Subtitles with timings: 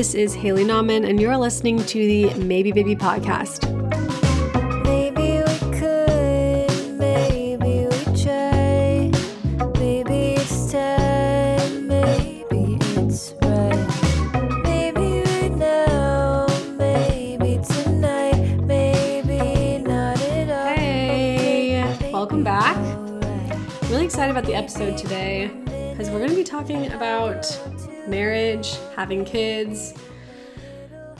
[0.00, 3.70] this is Haley Nahman, and you're listening to the Maybe Baby podcast.
[4.82, 9.10] Maybe we could, maybe we try.
[9.78, 14.62] Maybe it's time, maybe it's right.
[14.64, 16.46] Maybe right now,
[16.78, 20.76] maybe tonight, maybe not at all.
[20.76, 22.78] Hey, welcome back.
[23.90, 25.50] Really excited about the episode today
[25.90, 27.44] because we're going to be talking about
[28.10, 29.94] marriage, having kids,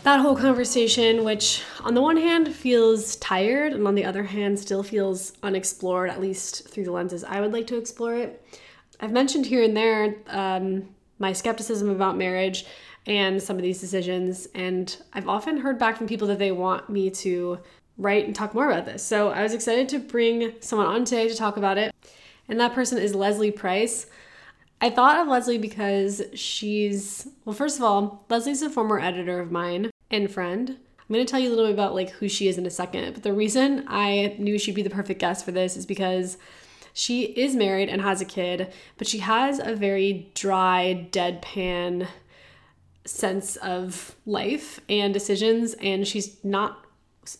[0.02, 4.58] that whole conversation, which on the one hand feels tired and on the other hand
[4.58, 8.42] still feels unexplored, at least through the lenses I would like to explore it.
[8.98, 12.64] I've mentioned here and there um, my skepticism about marriage
[13.06, 16.88] and some of these decisions, and I've often heard back from people that they want
[16.88, 17.58] me to
[17.98, 19.02] write and talk more about this.
[19.02, 21.94] So I was excited to bring someone on today to talk about it,
[22.48, 24.06] and that person is Leslie Price.
[24.80, 29.52] I thought of Leslie because she's, well, first of all, Leslie's a former editor of
[29.52, 30.70] mine and friend.
[30.70, 32.70] I'm going to tell you a little bit about like who she is in a
[32.70, 36.38] second, but the reason I knew she'd be the perfect guest for this is because
[36.94, 42.08] she is married and has a kid, but she has a very dry, deadpan
[43.04, 46.84] sense of life and decisions and she's not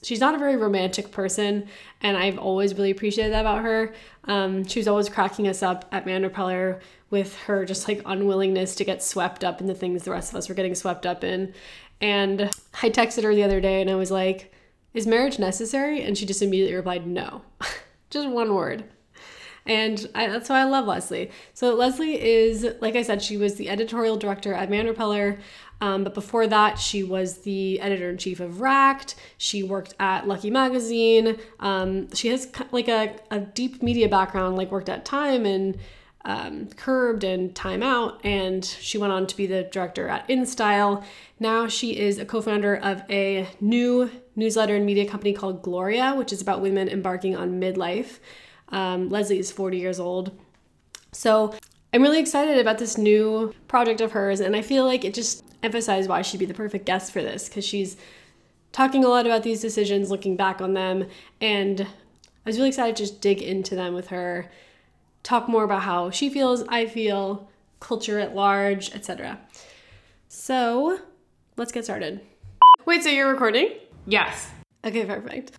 [0.03, 1.69] she's not a very romantic person
[2.01, 3.95] and i've always really appreciated that about her.
[4.25, 8.75] Um, she was always cracking us up at man repeller with her just like unwillingness
[8.77, 11.25] to get swept up in the things the rest of us were getting swept up
[11.25, 11.55] in.
[12.01, 12.51] And
[12.83, 14.53] i texted her the other day and i was like
[14.93, 16.03] is marriage necessary?
[16.03, 17.43] And she just immediately replied no.
[18.11, 18.85] Just one word
[19.71, 21.31] and I, that's why I love Leslie.
[21.55, 25.39] So Leslie is, like I said, she was the editorial director at Man Repeller.
[25.81, 29.15] Um, but before that, she was the editor in chief of Racked.
[29.39, 31.39] She worked at Lucky Magazine.
[31.61, 35.79] Um, she has like a, a deep media background, like worked at Time and
[36.25, 38.21] um, Curbed and Time Out.
[38.25, 41.05] And she went on to be the director at InStyle.
[41.39, 46.15] Now she is a co founder of a new newsletter and media company called Gloria,
[46.17, 48.19] which is about women embarking on midlife.
[48.71, 50.39] Um, Leslie is 40 years old.
[51.13, 51.55] So
[51.93, 55.45] I'm really excited about this new project of hers, and I feel like it just
[55.63, 57.97] emphasized why she'd be the perfect guest for this because she's
[58.73, 61.09] talking a lot about these decisions, looking back on them,
[61.41, 64.51] and I was really excited to just dig into them with her,
[65.23, 67.49] talk more about how she feels, I feel,
[67.81, 69.41] culture at large, etc.
[70.29, 71.01] So
[71.57, 72.21] let's get started.
[72.87, 73.73] Wait, so you're recording?
[74.07, 74.51] Yes.
[74.85, 75.53] Okay, perfect.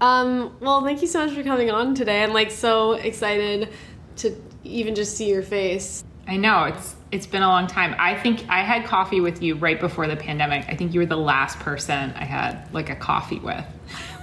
[0.00, 2.22] Um, well, thank you so much for coming on today.
[2.22, 3.68] I'm like so excited
[4.16, 6.04] to even just see your face.
[6.26, 7.94] I know it's it's been a long time.
[7.98, 10.64] I think I had coffee with you right before the pandemic.
[10.68, 13.64] I think you were the last person I had like a coffee with.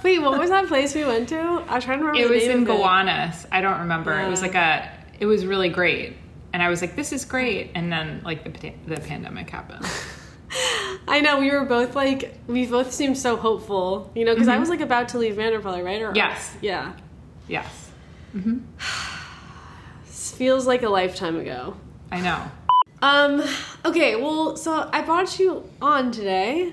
[0.02, 1.38] Wait, what was that place we went to?
[1.38, 2.20] I'm trying to remember.
[2.20, 2.66] It was in it.
[2.66, 3.46] Gowanus.
[3.52, 4.18] I don't remember.
[4.18, 4.90] It was like a
[5.20, 6.16] it was really great.
[6.52, 9.86] And I was like this is great and then like the the pandemic happened.
[11.08, 14.58] I know we were both like we both seemed so hopeful, you know, because I
[14.58, 16.02] was like about to leave Vanderbilt, right?
[16.02, 16.16] Or Mm-hmm.
[16.16, 16.56] Yes.
[16.60, 16.92] yeah.
[17.48, 17.90] yes.
[20.06, 21.76] This feels like a lifetime ago.
[22.10, 22.42] I know.
[23.02, 23.42] Um.
[23.84, 24.16] Okay.
[24.16, 26.72] Well, so I brought you on today.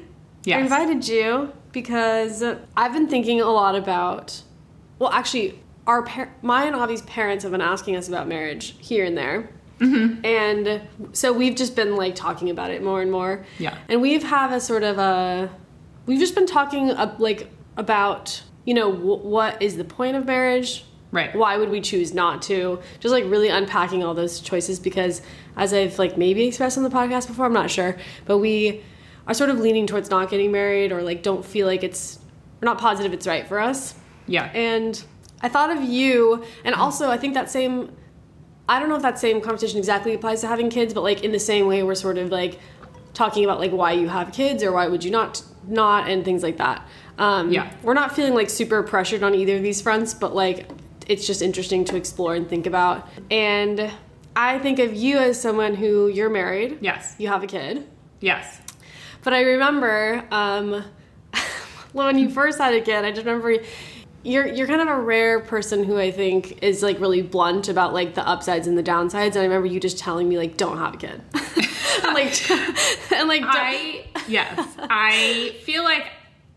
[0.58, 2.44] I invited you because
[2.78, 4.42] I've been thinking a lot about.
[5.00, 9.06] Well, actually, our par- my and Avi's parents have been asking us about marriage here
[9.06, 9.50] and there,
[9.80, 10.26] mm-hmm.
[10.26, 10.82] and
[11.14, 13.46] so we've just been like talking about it more and more.
[13.60, 13.78] Yeah.
[13.90, 15.50] And we've have a sort of a,
[16.06, 20.26] we've just been talking uh, like about you know w- what is the point of
[20.26, 20.86] marriage.
[21.12, 21.34] Right.
[21.34, 22.82] Why would we choose not to?
[23.00, 25.22] Just like really unpacking all those choices because,
[25.56, 28.84] as I've like maybe expressed on the podcast before, I'm not sure, but we
[29.28, 32.20] are sort of leaning towards not getting married or like don't feel like it's
[32.62, 33.96] we're not positive it's right for us.
[34.28, 34.46] Yeah.
[34.54, 35.02] And
[35.42, 37.92] I thought of you, and also I think that same
[38.68, 41.32] I don't know if that same conversation exactly applies to having kids, but like in
[41.32, 42.60] the same way we're sort of like
[43.14, 46.44] talking about like why you have kids or why would you not not and things
[46.44, 46.86] like that.
[47.18, 47.72] Um, Yeah.
[47.82, 50.68] we're not feeling like super pressured on either of these fronts, but like
[51.08, 53.08] it's just interesting to explore and think about.
[53.32, 53.92] And
[54.36, 56.80] I think of you as someone who you're married.
[56.82, 57.16] yes.
[57.18, 57.88] You have a kid.
[58.20, 58.60] Yes.
[59.24, 60.84] But I remember um,
[61.94, 63.56] when you first had a kid, I just remember
[64.26, 67.94] you're you're kind of a rare person who I think is like really blunt about
[67.94, 69.32] like the upsides and the downsides.
[69.32, 71.22] And I remember you just telling me like, don't have a kid,
[72.04, 72.52] and like
[73.12, 76.06] and like I yes, I feel like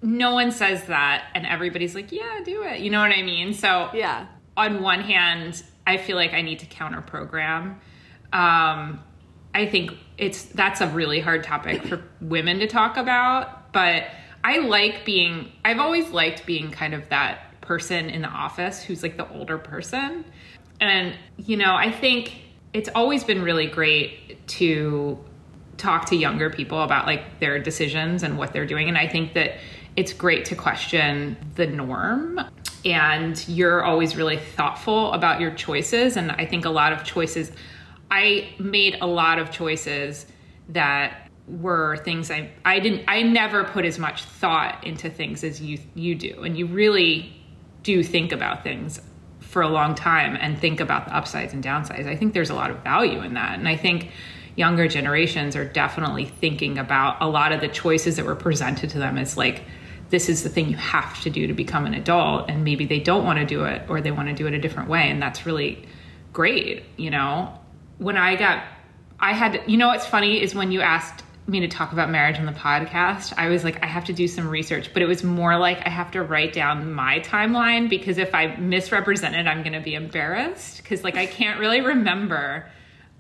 [0.03, 3.53] no one says that, and everybody's like, "Yeah, do it." You know what I mean?
[3.53, 4.27] So yeah
[4.59, 7.81] on one hand, I feel like I need to counter program.
[8.33, 9.01] Um,
[9.55, 14.05] I think it's that's a really hard topic for women to talk about, but
[14.45, 15.53] I like being.
[15.65, 19.59] I've always liked being kind of that person in the office who's like the older
[19.59, 20.25] person,
[20.81, 22.33] and you know, I think
[22.73, 25.19] it's always been really great to
[25.77, 28.89] talk to younger people about like their decisions and what they're doing.
[28.89, 29.59] And I think that
[29.97, 32.41] it's great to question the norm.
[32.85, 36.17] And you're always really thoughtful about your choices.
[36.17, 37.51] And I think a lot of choices,
[38.11, 40.27] I made a lot of choices
[40.69, 45.63] that were things I I didn't I never put as much thought into things as
[45.63, 47.38] you you do and you really
[47.89, 49.01] do think about things
[49.41, 52.07] for a long time and think about the upsides and downsides.
[52.07, 54.11] I think there's a lot of value in that and I think
[54.57, 58.99] younger generations are definitely thinking about a lot of the choices that were presented to
[58.99, 59.63] them as like
[60.11, 63.01] this is the thing you have to do to become an adult and maybe they
[63.01, 65.23] don't want to do it or they want to do it a different way and
[65.23, 65.83] that's really
[66.35, 67.59] great, you know.
[67.97, 68.65] When I got
[69.19, 72.39] I had you know what's funny is when you asked me to talk about marriage
[72.39, 75.25] on the podcast, I was like, I have to do some research, but it was
[75.25, 79.63] more like I have to write down my timeline because if I misrepresent it, I'm
[79.63, 82.71] going to be embarrassed because like I can't really remember.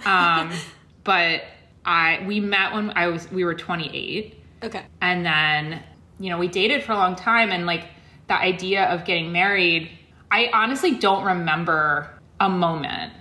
[0.05, 0.53] Um,
[1.05, 1.43] but
[1.85, 4.35] I we met when I was we were 28,
[4.65, 4.83] Okay.
[5.01, 5.83] and then
[6.21, 7.87] you know we dated for a long time, and like
[8.27, 9.91] the idea of getting married,
[10.31, 12.11] I honestly don't remember
[12.41, 13.13] a moment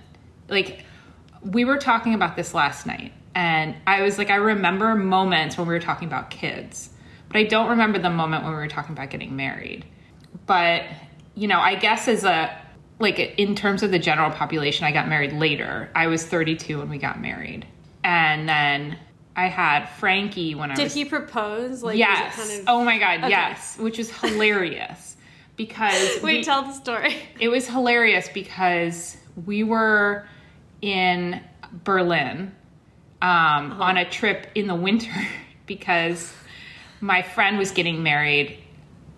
[0.48, 0.84] like
[1.42, 5.66] we were talking about this last night and i was like i remember moments when
[5.66, 6.90] we were talking about kids
[7.28, 9.84] but i don't remember the moment when we were talking about getting married.
[10.46, 10.82] But
[11.34, 12.50] you know i guess as a
[12.98, 15.88] like in terms of the general population i got married later.
[15.94, 17.66] I was 32 when we got married.
[18.02, 18.98] And then
[19.36, 21.82] i had frankie when i Did was he propose?
[21.82, 22.34] Like, yes.
[22.34, 25.16] kind of- oh my god yes which is hilarious
[25.56, 27.14] because Wait, we- tell the story.
[27.40, 30.26] it was hilarious because we were
[30.80, 31.40] in
[31.84, 32.52] Berlin
[33.22, 33.82] um, Uh-huh.
[33.82, 35.12] on a trip in the winter
[35.66, 36.32] because
[37.00, 38.58] my friend was getting married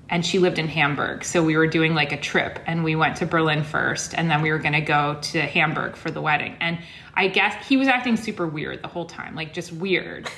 [0.09, 1.25] and she lived in Hamburg.
[1.25, 4.43] So we were doing like a trip and we went to Berlin first and then
[4.43, 6.57] we were going to go to Hamburg for the wedding.
[6.61, 6.79] And
[7.15, 10.29] I guess he was acting super weird the whole time, like just weird.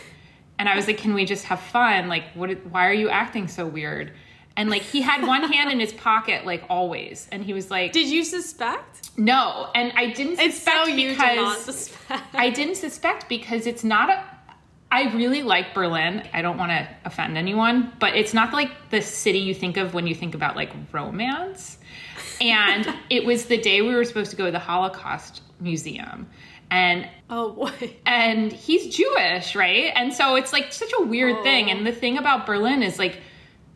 [0.58, 2.08] And I was like, "Can we just have fun?
[2.08, 4.12] Like what why are you acting so weird?"
[4.56, 7.92] And like he had one hand in his pocket like always and he was like,
[7.92, 9.10] Did you suspect?
[9.16, 12.34] no, and I didn't It's suspect so because not suspect.
[12.34, 14.24] I didn't suspect because it's not a.
[14.90, 16.28] I really like Berlin.
[16.34, 19.94] I don't want to offend anyone, but it's not like the city you think of
[19.94, 21.78] when you think about like romance.
[22.42, 26.28] And it was the day we were supposed to go to the Holocaust Museum,
[26.70, 27.96] and oh boy.
[28.04, 29.92] and he's Jewish, right?
[29.94, 31.66] And so it's like such a weird thing.
[31.66, 31.70] Oh.
[31.70, 33.18] And the thing about Berlin is like,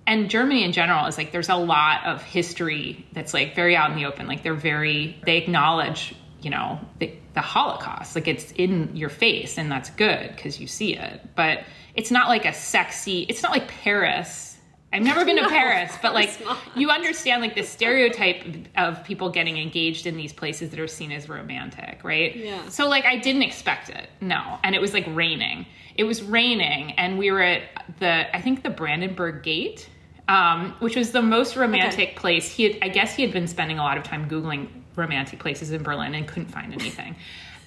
[0.06, 3.90] and Germany in general is like, there's a lot of history that's like very out
[3.90, 4.26] in the open.
[4.26, 8.14] Like they're very, they acknowledge, you know, the, the Holocaust.
[8.14, 11.20] Like it's in your face, and that's good because you see it.
[11.34, 11.64] But
[11.94, 13.22] it's not like a sexy.
[13.28, 14.56] It's not like Paris.
[14.92, 16.58] I've never been to No, Paris, but like not.
[16.76, 18.44] you understand like the stereotype
[18.76, 22.34] of people getting engaged in these places that are seen as romantic, right?
[22.34, 22.68] Yeah.
[22.68, 24.08] So like I didn't expect it.
[24.20, 24.58] No.
[24.62, 25.66] And it was like raining.
[25.96, 27.62] It was raining and we were at
[27.98, 29.88] the I think the Brandenburg Gate,
[30.28, 32.50] um, which was the most romantic place.
[32.50, 35.70] He had I guess he had been spending a lot of time googling romantic places
[35.70, 37.16] in Berlin and couldn't find anything.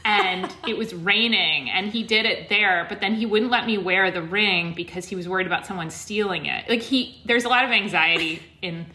[0.05, 3.77] and it was raining and he did it there but then he wouldn't let me
[3.77, 7.49] wear the ring because he was worried about someone stealing it like he there's a
[7.49, 8.85] lot of anxiety in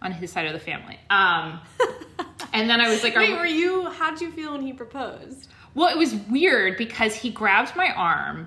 [0.00, 1.58] on his side of the family um
[2.52, 3.90] and then i was like Wait, were you?
[3.90, 5.48] How'd you feel when he proposed?
[5.74, 8.46] well, it was weird because he grabbed my arm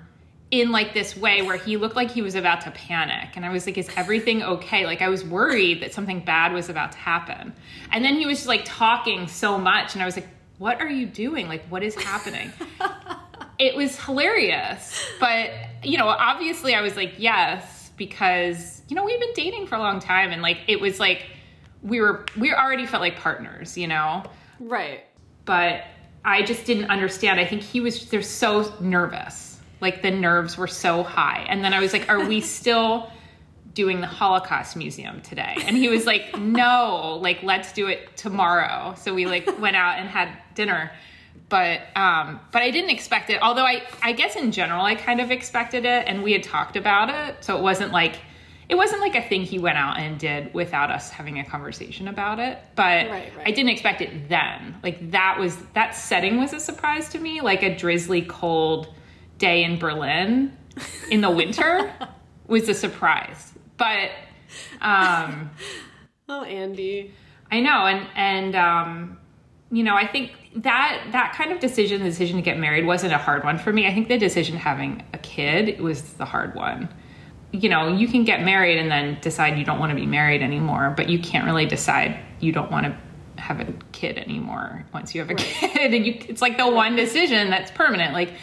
[0.61, 3.29] in like this way where he looked like he was about to panic.
[3.35, 4.85] And I was like, is everything okay?
[4.85, 7.53] Like I was worried that something bad was about to happen.
[7.91, 10.89] And then he was just like talking so much and I was like, what are
[10.89, 11.47] you doing?
[11.47, 12.51] Like what is happening?
[13.59, 15.05] it was hilarious.
[15.19, 15.51] But,
[15.83, 19.79] you know, obviously I was like, yes, because, you know, we've been dating for a
[19.79, 21.25] long time and like it was like
[21.81, 24.23] we were we already felt like partners, you know?
[24.59, 25.03] Right.
[25.45, 25.83] but
[26.23, 27.39] I just didn't understand.
[27.39, 29.54] I think he was they're so nervous.
[29.81, 31.45] Like the nerves were so high.
[31.49, 33.11] And then I was like, "Are we still
[33.73, 38.95] doing the Holocaust Museum today?" And he was like, "No, like let's do it tomorrow."
[38.97, 40.91] So we like went out and had dinner.
[41.47, 43.41] But um but I didn't expect it.
[43.41, 46.75] Although I I guess in general I kind of expected it and we had talked
[46.75, 47.43] about it.
[47.43, 48.15] So it wasn't like
[48.67, 52.07] it wasn't like a thing he went out and did without us having a conversation
[52.07, 52.57] about it.
[52.75, 53.47] But Right, right.
[53.47, 54.75] I didn't expect it then.
[54.81, 57.41] Like that was that setting was a surprise to me.
[57.41, 58.87] Like a drizzly cold
[59.37, 60.55] day in Berlin
[61.09, 61.91] in the winter
[62.47, 63.53] was a surprise.
[63.77, 64.11] But
[64.81, 65.51] um
[66.27, 67.13] Oh, Andy.
[67.51, 69.17] I know and and um
[69.71, 73.13] you know, I think that that kind of decision, the decision to get married wasn't
[73.13, 73.87] a hard one for me.
[73.87, 76.87] I think the decision having a kid was the hard one.
[77.51, 80.41] You know, you can get married and then decide you don't want to be married
[80.41, 82.97] anymore, but you can't really decide you don't want to
[83.41, 86.95] have a kid anymore once you have a kid and you it's like the one
[86.95, 88.33] decision that's permanent like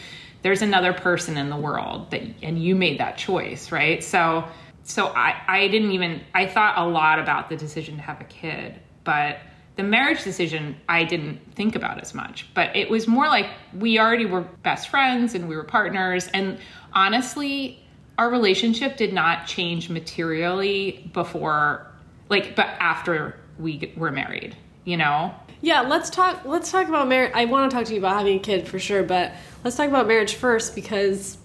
[0.43, 4.03] there's another person in the world that and you made that choice, right?
[4.03, 4.45] So
[4.85, 8.25] so I I didn't even I thought a lot about the decision to have a
[8.25, 9.39] kid, but
[9.77, 12.53] the marriage decision I didn't think about as much.
[12.55, 13.47] But it was more like
[13.79, 16.59] we already were best friends and we were partners and
[16.93, 17.79] honestly
[18.19, 21.87] our relationship did not change materially before
[22.29, 25.35] like but after we were married, you know?
[25.63, 26.45] Yeah, let's talk.
[26.45, 27.33] Let's talk about marriage.
[27.35, 29.33] I want to talk to you about having a kid for sure, but
[29.65, 31.39] let's talk about marriage first because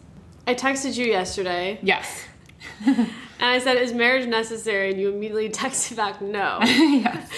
[0.48, 2.26] I texted you yesterday Yes.
[2.86, 3.08] and
[3.40, 7.30] I said, "Is marriage necessary?" And you immediately texted back, "No," yes.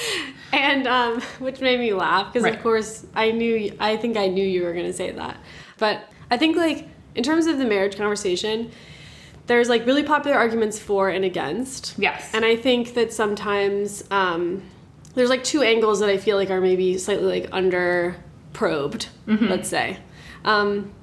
[0.54, 2.56] and um, which made me laugh because, Right.
[2.56, 3.76] of course, I knew.
[3.80, 5.38] I think I knew you were going to say that,
[5.78, 8.72] but I think like in terms of the marriage conversation,
[9.48, 11.96] there's like really popular arguments for and against.
[11.98, 12.30] Yes.
[12.34, 14.62] And I think that sometimes um,
[15.16, 18.16] there's like two angles that I feel like are maybe slightly like under
[18.54, 19.98] probed, let's say.
[20.46, 20.94] Um,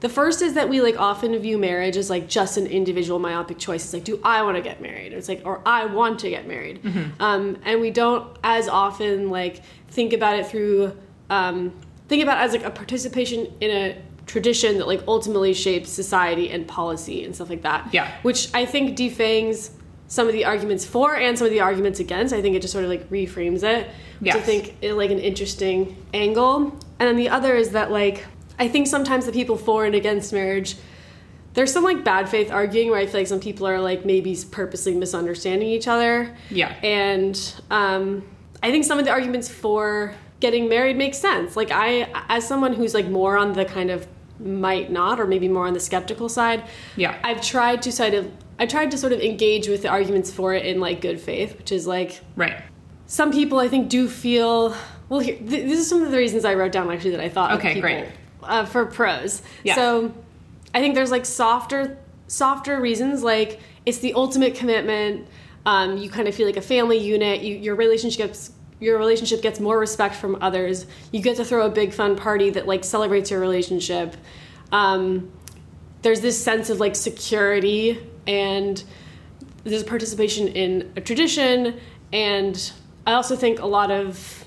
[0.00, 3.58] the first is that we like often view marriage as like just an individual myopic
[3.58, 3.84] choice.
[3.84, 5.12] It's like, do I want to get married?
[5.12, 6.80] Or it's like, or I want to get married.
[7.20, 10.96] Um, and we don't as often like think about it through
[11.30, 11.72] um,
[12.08, 16.50] think about it as like a participation in a tradition that like ultimately shapes society
[16.50, 17.88] and policy and stuff like that.
[17.92, 18.12] Yeah.
[18.22, 19.70] Which I think defangs
[20.12, 22.34] some of the arguments for and some of the arguments against.
[22.34, 23.88] I think it just sort of like reframes it.
[24.20, 26.78] Which I think is like an interesting angle.
[26.98, 28.26] And then the other is that like
[28.58, 30.76] I think sometimes the people for and against marriage
[31.54, 34.36] there's some like bad faith arguing where I feel like some people are like maybe
[34.50, 36.36] purposely misunderstanding each other.
[36.50, 36.74] Yeah.
[36.82, 37.38] And
[37.70, 38.28] um,
[38.62, 41.56] I think some of the arguments for getting married make sense.
[41.56, 44.06] Like I, as someone who's like more on the kind of
[44.38, 46.64] might not, or maybe more on the skeptical side.
[46.96, 47.18] Yeah.
[47.22, 48.30] I've tried to sort of,
[48.62, 51.58] I tried to sort of engage with the arguments for it in like good faith,
[51.58, 52.54] which is like Right.
[53.06, 54.72] some people I think do feel.
[55.08, 57.28] Well, here, th- this is some of the reasons I wrote down actually that I
[57.28, 57.50] thought.
[57.50, 58.06] of Okay, people, great.
[58.40, 59.42] Uh, for pros.
[59.64, 59.74] Yeah.
[59.74, 60.14] So,
[60.72, 65.26] I think there's like softer, softer reasons like it's the ultimate commitment.
[65.66, 67.40] Um, you kind of feel like a family unit.
[67.42, 70.86] You, your relationships, your relationship gets more respect from others.
[71.10, 74.16] You get to throw a big fun party that like celebrates your relationship.
[74.70, 75.32] Um,
[76.02, 78.82] there's this sense of like security and
[79.64, 81.78] there's participation in a tradition
[82.12, 82.72] and
[83.06, 84.44] i also think a lot of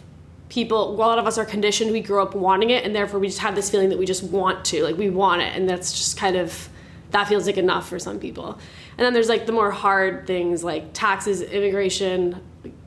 [0.49, 3.27] people a lot of us are conditioned we grow up wanting it and therefore we
[3.27, 5.91] just have this feeling that we just want to like we want it and that's
[5.93, 6.69] just kind of
[7.11, 8.57] that feels like enough for some people
[8.97, 12.41] and then there's like the more hard things like taxes immigration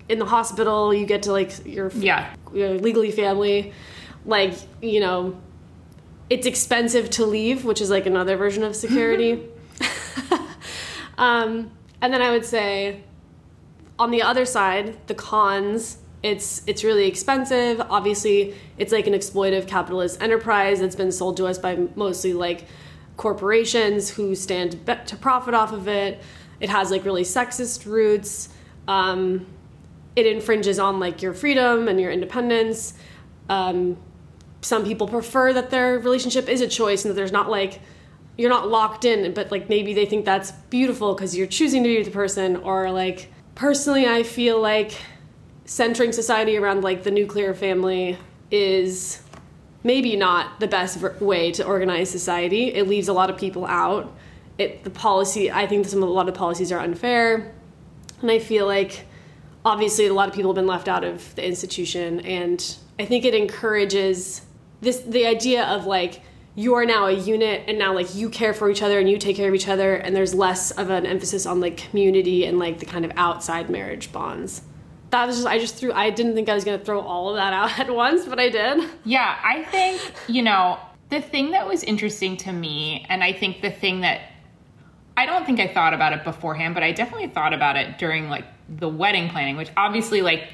[0.08, 2.32] in the hospital you get to like your Yeah.
[2.54, 3.72] you're legally family
[4.24, 5.38] like you know
[6.30, 9.42] it's expensive to leave which is like another version of security
[11.18, 11.70] um,
[12.00, 13.02] and then i would say
[13.98, 17.80] on the other side the cons it's it's really expensive.
[17.90, 22.66] Obviously it's like an exploitive capitalist enterprise that's been sold to us by mostly like
[23.16, 24.72] corporations who stand
[25.06, 26.20] to profit off of it.
[26.60, 28.48] It has like really sexist roots.
[28.88, 29.46] Um,
[30.16, 32.94] it infringes on like your freedom and your independence.
[33.48, 33.96] Um,
[34.60, 37.80] some people prefer that their relationship is a choice and that there's not like
[38.38, 41.88] you're not locked in but like maybe they think that's beautiful because you're choosing to
[41.88, 44.96] be with the person or like personally i feel like
[45.66, 48.16] centering society around like the nuclear family
[48.50, 49.22] is
[49.84, 52.74] maybe not the best way to organize society.
[52.74, 54.12] It leaves a lot of people out.
[54.56, 57.54] It the policy i think some a lot of policies are unfair.
[58.20, 59.06] And I feel like
[59.64, 63.24] obviously a lot of people have been left out of the institution and I think
[63.24, 64.42] it encourages
[64.80, 66.22] this the idea of like
[66.54, 69.18] you are now a unit and now like you care for each other and you
[69.18, 72.58] take care of each other and there's less of an emphasis on like community and
[72.58, 74.62] like the kind of outside marriage bonds.
[75.10, 77.36] That was just I just threw I didn't think I was gonna throw all of
[77.36, 78.88] that out at once, but I did.
[79.04, 80.78] Yeah, I think, you know,
[81.10, 84.20] the thing that was interesting to me, and I think the thing that
[85.16, 88.28] I don't think I thought about it beforehand, but I definitely thought about it during
[88.28, 90.48] like the wedding planning, which obviously, like,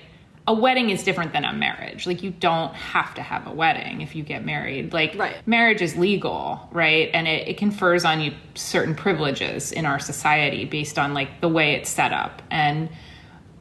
[0.46, 2.06] a wedding is different than a marriage.
[2.06, 4.92] Like, you don't have to have a wedding if you get married.
[4.92, 5.36] Like, Right.
[5.46, 7.10] marriage is legal, right?
[7.14, 11.48] And it, it confers on you certain privileges in our society based on like the
[11.48, 12.42] way it's set up.
[12.50, 12.90] And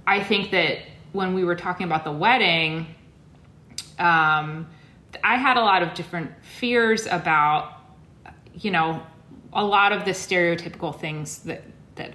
[0.06, 0.80] I think that
[1.14, 2.88] when we were talking about the wedding,
[3.98, 4.68] um,
[5.24, 7.80] I had a lot of different fears about,
[8.56, 9.02] you know,
[9.54, 11.64] a lot of the stereotypical things that
[11.96, 12.14] that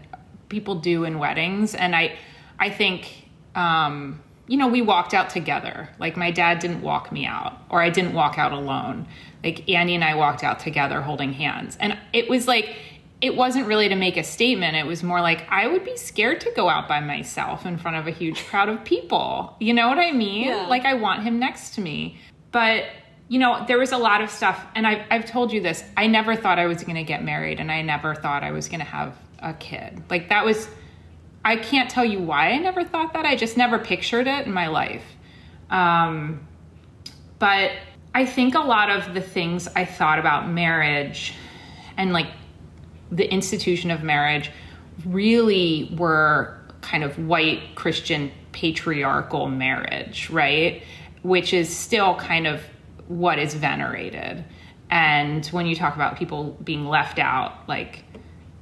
[0.48, 2.16] people do in weddings, and I,
[2.58, 5.88] I think, um, you know, we walked out together.
[6.00, 9.06] Like my dad didn't walk me out, or I didn't walk out alone.
[9.44, 12.76] Like Andy and I walked out together, holding hands, and it was like.
[13.20, 14.76] It wasn't really to make a statement.
[14.76, 17.96] It was more like I would be scared to go out by myself in front
[17.96, 19.56] of a huge crowd of people.
[19.58, 20.46] You know what I mean?
[20.46, 20.68] Yeah.
[20.68, 22.20] Like I want him next to me.
[22.52, 22.84] But
[23.28, 25.84] you know, there was a lot of stuff, and I've, I've told you this.
[25.96, 28.68] I never thought I was going to get married, and I never thought I was
[28.68, 30.02] going to have a kid.
[30.08, 30.68] Like, that was,
[31.48, 33.24] I can't tell you why I never thought that.
[33.24, 35.04] I just never pictured it in my life.
[35.70, 36.46] Um,
[37.38, 37.70] but
[38.14, 41.32] I think a lot of the things I thought about marriage
[41.96, 42.26] and like
[43.10, 44.50] the institution of marriage
[45.06, 50.82] really were kind of white Christian patriarchal marriage, right?
[51.22, 52.62] Which is still kind of
[53.06, 54.44] what is venerated.
[54.90, 58.04] And when you talk about people being left out, like,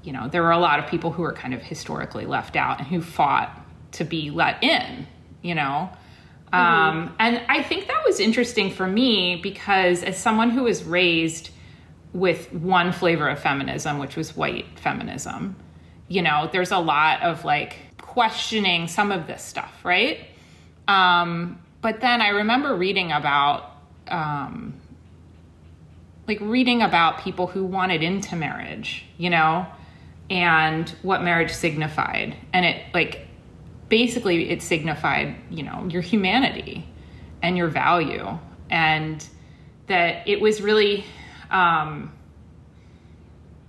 [0.06, 2.78] you know, there were a lot of people who were kind of historically left out
[2.78, 3.50] and who fought
[3.92, 5.06] to be let in,
[5.42, 5.90] you know?
[6.52, 11.50] Um, and I think that was interesting for me because as someone who was raised
[12.12, 15.56] with one flavor of feminism, which was white feminism,
[16.06, 20.20] you know, there's a lot of like questioning some of this stuff, right?
[20.86, 23.72] Um, but then I remember reading about,
[24.06, 24.74] um,
[26.28, 29.66] like reading about people who wanted into marriage, you know,
[30.30, 32.36] and what marriage signified.
[32.52, 33.26] And it like
[33.88, 36.88] basically it signified, you know, your humanity
[37.42, 38.38] and your value.
[38.70, 39.24] And
[39.86, 41.04] that it was really
[41.50, 42.12] um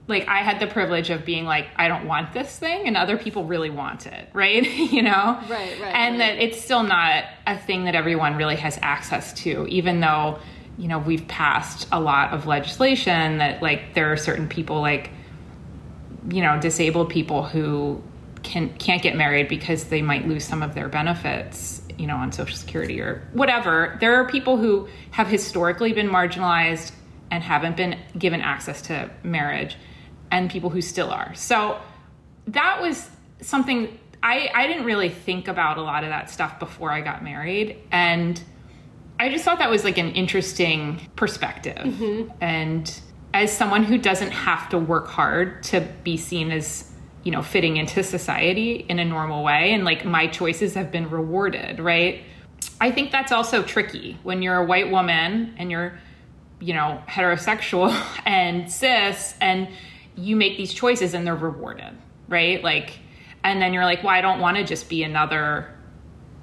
[0.08, 3.18] like I had the privilege of being like, I don't want this thing, and other
[3.18, 4.64] people really want it, right?
[4.64, 5.38] you know?
[5.50, 6.36] Right, right, And right.
[6.36, 10.40] that it's still not a thing that everyone really has access to, even though,
[10.78, 15.10] you know, we've passed a lot of legislation that like there are certain people like
[16.30, 18.02] you know disabled people who
[18.44, 22.32] can can't get married because they might lose some of their benefits you know on
[22.32, 23.98] social security or whatever.
[24.00, 26.92] There are people who have historically been marginalized
[27.32, 29.76] and haven't been given access to marriage
[30.32, 31.34] and people who still are.
[31.36, 31.80] So
[32.48, 33.10] that was
[33.42, 37.24] something i i didn't really think about a lot of that stuff before i got
[37.24, 37.78] married.
[37.92, 38.42] And
[39.20, 41.76] I just thought that was like an interesting perspective.
[41.76, 42.32] Mm-hmm.
[42.42, 43.02] And
[43.34, 46.92] as someone who doesn't have to work hard to be seen as,
[47.24, 51.10] you know, fitting into society in a normal way, and like my choices have been
[51.10, 52.24] rewarded, right?
[52.80, 56.00] I think that's also tricky when you're a white woman and you're,
[56.60, 57.92] you know, heterosexual
[58.26, 59.68] and cis and
[60.16, 61.96] you make these choices and they're rewarded,
[62.28, 62.64] right?
[62.64, 63.00] Like,
[63.44, 65.74] and then you're like, well, I don't want to just be another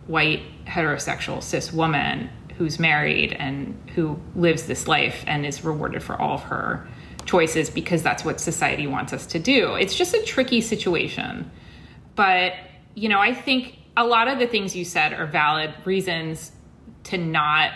[0.06, 6.20] white heterosexual cis woman who's married and who lives this life and is rewarded for
[6.20, 6.86] all of her
[7.24, 9.74] choices because that's what society wants us to do.
[9.74, 11.50] It's just a tricky situation.
[12.14, 12.54] But,
[12.94, 16.52] you know, I think a lot of the things you said are valid reasons
[17.04, 17.72] to not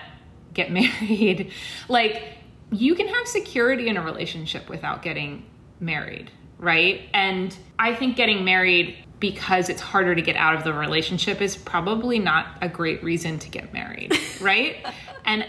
[0.54, 1.52] get married.
[1.88, 2.34] like,
[2.70, 5.44] you can have security in a relationship without getting
[5.80, 7.08] married, right?
[7.14, 11.56] And I think getting married because it's harder to get out of the relationship is
[11.56, 14.76] probably not a great reason to get married, right?
[15.24, 15.46] and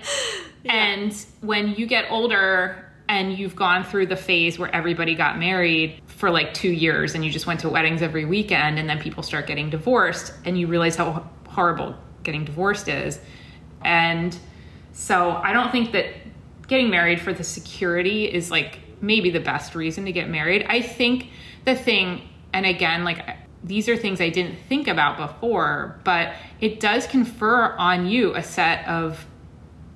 [0.65, 6.01] and when you get older and you've gone through the phase where everybody got married
[6.05, 9.23] for like 2 years and you just went to weddings every weekend and then people
[9.23, 13.19] start getting divorced and you realize how horrible getting divorced is.
[13.84, 14.38] And
[14.91, 16.13] so I don't think that
[16.67, 20.65] getting married for the security is like maybe the best reason to get married.
[20.67, 21.27] I think
[21.65, 23.25] the thing, and again, like
[23.63, 28.43] these are things I didn't think about before, but it does confer on you a
[28.43, 29.26] set of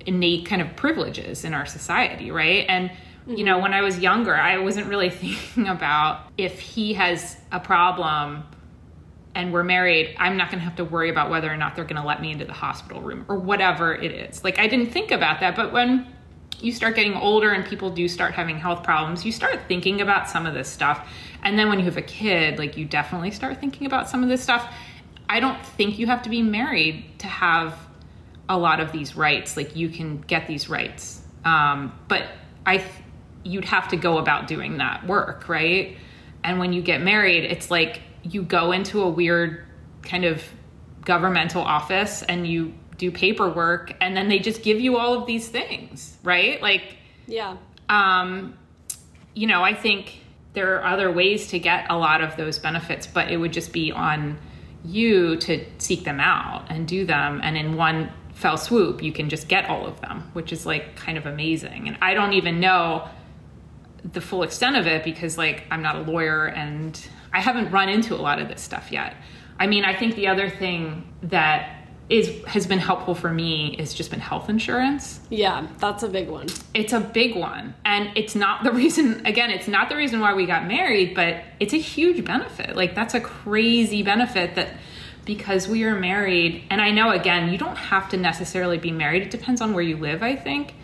[0.06, 2.66] innate kind of privileges in our society, right?
[2.68, 2.90] And
[3.26, 7.60] you know, when I was younger, I wasn't really thinking about if he has a
[7.60, 8.44] problem
[9.34, 11.84] and we're married, I'm not going to have to worry about whether or not they're
[11.84, 14.44] going to let me into the hospital room or whatever it is.
[14.44, 16.06] Like I didn't think about that, but when
[16.60, 20.28] you start getting older and people do start having health problems, you start thinking about
[20.28, 21.08] some of this stuff.
[21.44, 24.28] And then when you have a kid, like you definitely start thinking about some of
[24.28, 24.72] this stuff.
[25.28, 27.78] I don't think you have to be married to have
[28.48, 29.56] a lot of these rights.
[29.56, 31.22] Like you can get these rights.
[31.44, 32.24] Um, but
[32.64, 32.90] I th-
[33.44, 35.96] you'd have to go about doing that work, right?
[36.42, 39.64] And when you get married, it's like you go into a weird
[40.02, 40.42] kind of
[41.04, 45.48] governmental office and you do paperwork and then they just give you all of these
[45.48, 46.60] things, right?
[46.62, 47.56] Like Yeah.
[47.90, 48.56] um,
[49.34, 50.20] you know, I think
[50.54, 53.72] there are other ways to get a lot of those benefits, but it would just
[53.72, 54.38] be on
[54.84, 57.40] you to seek them out and do them.
[57.42, 60.96] And in one fell swoop, you can just get all of them, which is like
[60.96, 61.88] kind of amazing.
[61.88, 63.08] And I don't even know
[64.04, 67.00] the full extent of it because, like, I'm not a lawyer and
[67.32, 69.14] I haven't run into a lot of this stuff yet.
[69.58, 71.73] I mean, I think the other thing that
[72.10, 75.20] is has been helpful for me is just been health insurance.
[75.30, 76.48] Yeah, that's a big one.
[76.74, 77.74] it's a big one.
[77.84, 81.42] And it's not the reason again it's not the reason why we got married but
[81.60, 82.76] it's a huge benefit.
[82.76, 84.74] Like that's a crazy benefit that
[85.24, 86.64] because we are married.
[86.70, 89.22] And i know again you don't have to necessarily be married.
[89.22, 90.74] It depends on where you live i think.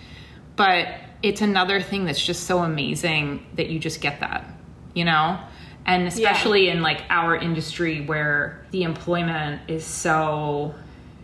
[0.56, 0.88] But
[1.22, 4.46] it's another thing that's just so amazing that you just get that,
[4.94, 5.38] you know?
[5.84, 10.74] And especially in like our industry where the employment is so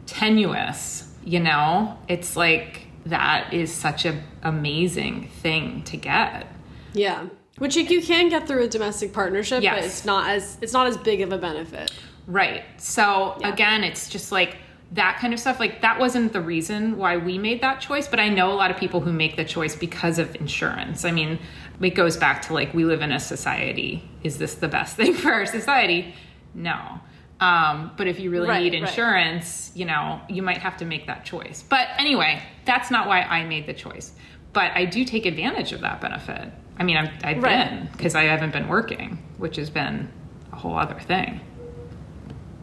[0.07, 1.97] tenuous, you know?
[2.09, 6.47] It's like that is such a amazing thing to get.
[6.92, 7.27] Yeah.
[7.59, 10.97] Which you, can get through a domestic partnership, but it's not as it's not as
[10.99, 11.90] big of a benefit.
[12.27, 12.64] Right.
[12.79, 13.53] So Yeah.
[13.53, 14.59] again, it's just like
[14.92, 15.59] that kind of stuff.
[15.59, 18.71] Like that wasn't the reason why we made that choice, but I know a lot
[18.71, 21.05] of people who make the choice because of insurance.
[21.05, 21.38] I mean,
[21.81, 24.09] it goes back to like we live in a society.
[24.23, 26.14] Is this the best thing for our society?
[26.55, 27.01] No.
[27.40, 28.88] Um, but if you really Right, need right.
[28.88, 31.62] insurance, you know, you might have to make that choice.
[31.68, 34.12] But anyway, that's not why I made the choice.
[34.55, 36.51] But I do take advantage of that benefit.
[36.79, 37.68] I mean, I'm, I've Right.
[37.70, 40.09] been because I haven't been working, which has been
[40.53, 41.40] a whole other thing.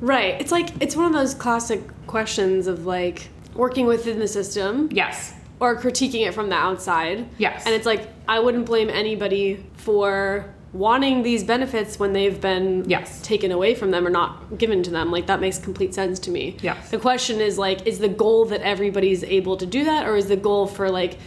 [0.02, 0.40] Right.
[0.42, 5.34] It's like it's one of those classic questions of like working within the system Yes.
[5.60, 7.28] or critiquing it from the outside.
[7.38, 7.64] Yes.
[7.66, 13.22] And it's like I wouldn't blame anybody for wanting these benefits when they've been Yes.
[13.22, 15.12] taken away from them or not given to them.
[15.12, 16.58] Like that makes complete sense to me.
[16.62, 16.90] Yes.
[16.90, 20.28] The question is like is the goal that everybody's able to do that or is
[20.28, 21.20] the goal for like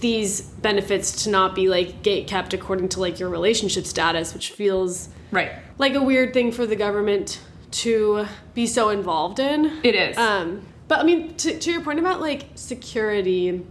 [0.00, 4.50] these benefits to not be like gate kept according to like your relationship status, which
[4.50, 5.52] feels Right.
[5.78, 7.40] like a weird thing for the government
[7.70, 9.78] to be so involved in.
[9.84, 10.18] It is.
[10.18, 13.64] Um, but I mean, to, to your point about like security,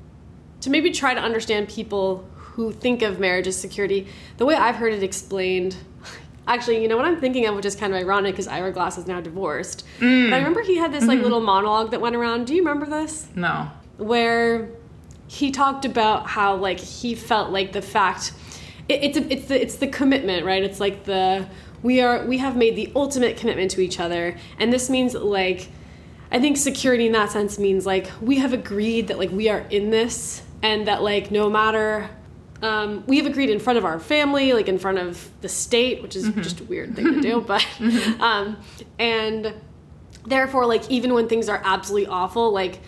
[0.62, 4.75] to maybe try to understand people who think of marriage as security, the way I've
[4.75, 5.75] heard it explained.
[6.47, 8.97] Actually, you know what I'm thinking of, which is kind of ironic because Ira Glass
[8.97, 9.85] is now divorced.
[9.99, 10.29] Mm.
[10.29, 11.23] But I remember he had this like mm-hmm.
[11.23, 12.47] little monologue that went around.
[12.47, 13.27] Do you remember this?
[13.35, 13.69] no.
[13.97, 14.69] where
[15.31, 18.33] he talked about how like he felt like the fact
[18.89, 21.47] it, it's a, it's the it's the commitment right it's like the
[21.81, 25.69] we are we have made the ultimate commitment to each other and this means like
[26.31, 29.59] i think security in that sense means like we have agreed that like we are
[29.69, 32.09] in this and that like no matter
[32.62, 36.02] um, we have agreed in front of our family like in front of the state
[36.02, 37.65] which is just a weird thing to do but
[38.19, 38.58] um,
[39.00, 39.54] and
[40.26, 42.80] therefore like even when things are absolutely awful like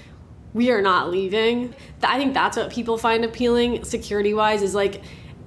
[0.54, 1.74] we are not leaving.
[2.02, 5.02] I think that's what people find appealing security wise is like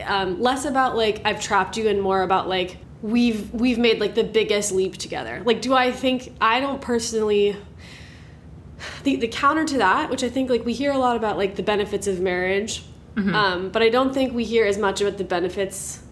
[0.05, 4.15] um, less about like i've trapped you and more about like we've we've made like
[4.15, 5.43] the biggest leap together.
[5.45, 7.57] Like do i think i don't personally
[9.05, 11.57] the, the counter to that which i think like we hear a lot about like
[11.57, 12.85] the benefits of marriage
[13.17, 16.03] um, but i don't think we hear as much about the benefits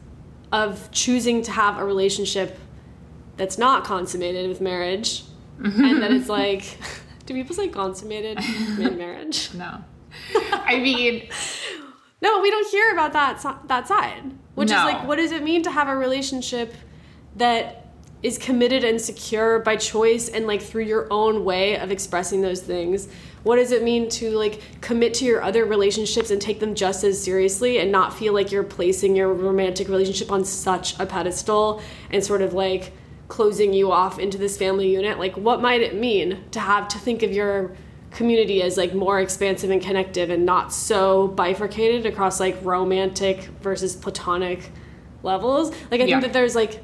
[0.52, 2.58] of choosing to have a relationship
[3.36, 5.24] that's not consummated with marriage
[5.62, 6.78] and that it's like
[7.26, 8.38] do people say consummated
[8.78, 9.84] in marriage No.
[10.72, 11.28] I mean,
[12.22, 14.22] no we don't hear about that that side
[14.54, 14.78] which No.
[14.78, 16.72] is like what does it mean to have a relationship
[17.36, 17.80] that
[18.22, 22.62] is committed and secure by choice and like through your own way of expressing those
[22.62, 23.08] things
[23.44, 27.04] what does it mean to like commit to your other relationships and take them just
[27.04, 31.80] as seriously and not feel like you're placing your romantic relationship on such a pedestal
[32.10, 32.92] and sort of like
[33.28, 36.98] closing you off into this family unit like what might it mean to have to
[36.98, 37.72] think of your
[38.10, 43.96] community as like more expansive and connective and not so bifurcated across like romantic versus
[43.96, 44.70] platonic
[45.22, 46.20] levels like i Yeah.
[46.20, 46.82] think that there's like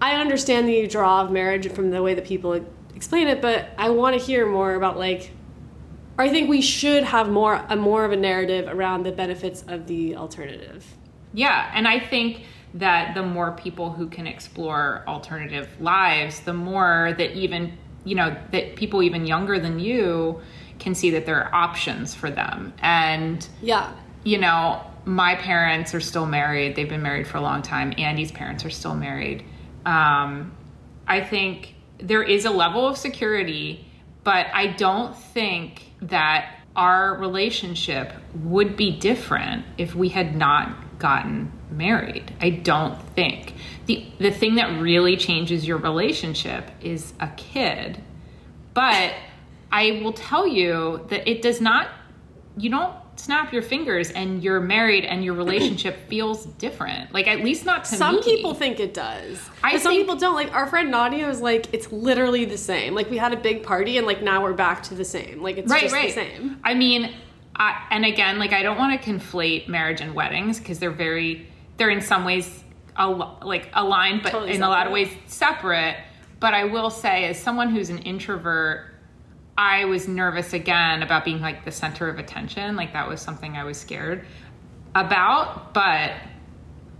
[0.00, 3.90] I understand the draw of marriage from the way that people explain it, but I
[3.90, 5.32] want to hear more about like.
[6.18, 9.62] Or I think we should have more a more of a narrative around the benefits
[9.68, 10.84] of the alternative.
[11.32, 11.70] yeah.
[11.74, 12.42] And I think
[12.74, 18.36] that the more people who can explore alternative lives, the more that even, you know,
[18.52, 20.40] that people even younger than you
[20.78, 22.72] can see that there are options for them.
[22.82, 23.90] And Yeah.
[24.24, 26.76] you know, my parents are still married.
[26.76, 27.94] They've been married for a long time.
[27.96, 29.44] Andy's parents are still married.
[29.86, 30.52] Um,
[31.06, 33.87] I think there is a level of security,
[34.28, 41.50] but I don't think that our relationship would be different if we had not gotten
[41.70, 42.34] married.
[42.38, 43.54] I don't think.
[43.86, 48.04] The the thing that really changes your relationship is a kid.
[48.74, 49.14] But
[49.72, 51.88] I will tell you that it does not,
[52.58, 57.12] you don't snap your fingers and you're married and your relationship feels different.
[57.12, 58.22] Like, at least not to Some me.
[58.22, 59.38] people think it does.
[59.62, 60.34] I but some people don't.
[60.34, 62.94] Like our friend Nadia was like, it's literally the same.
[62.94, 65.42] Like we had a big party and like now we're back to the same.
[65.42, 66.08] Like it's right, just right.
[66.08, 66.60] the same.
[66.64, 67.12] I mean,
[67.56, 71.48] I, and again, like, I don't want to conflate marriage and weddings because they're very,
[71.76, 72.62] they're in some ways
[72.96, 75.96] al- like aligned, but Totally in a lot of ways separate.
[76.40, 78.87] But I will say, as someone who's an introvert,
[79.58, 82.76] I was nervous again about being like the center of attention.
[82.76, 84.24] Like that was something I was scared
[84.94, 86.12] about, but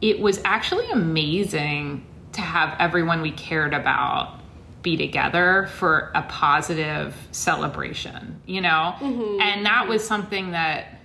[0.00, 4.40] it was actually amazing to have everyone we cared about
[4.82, 8.94] be together for a positive celebration, you know?
[8.98, 9.40] Mm-hmm.
[9.40, 10.98] And that was something that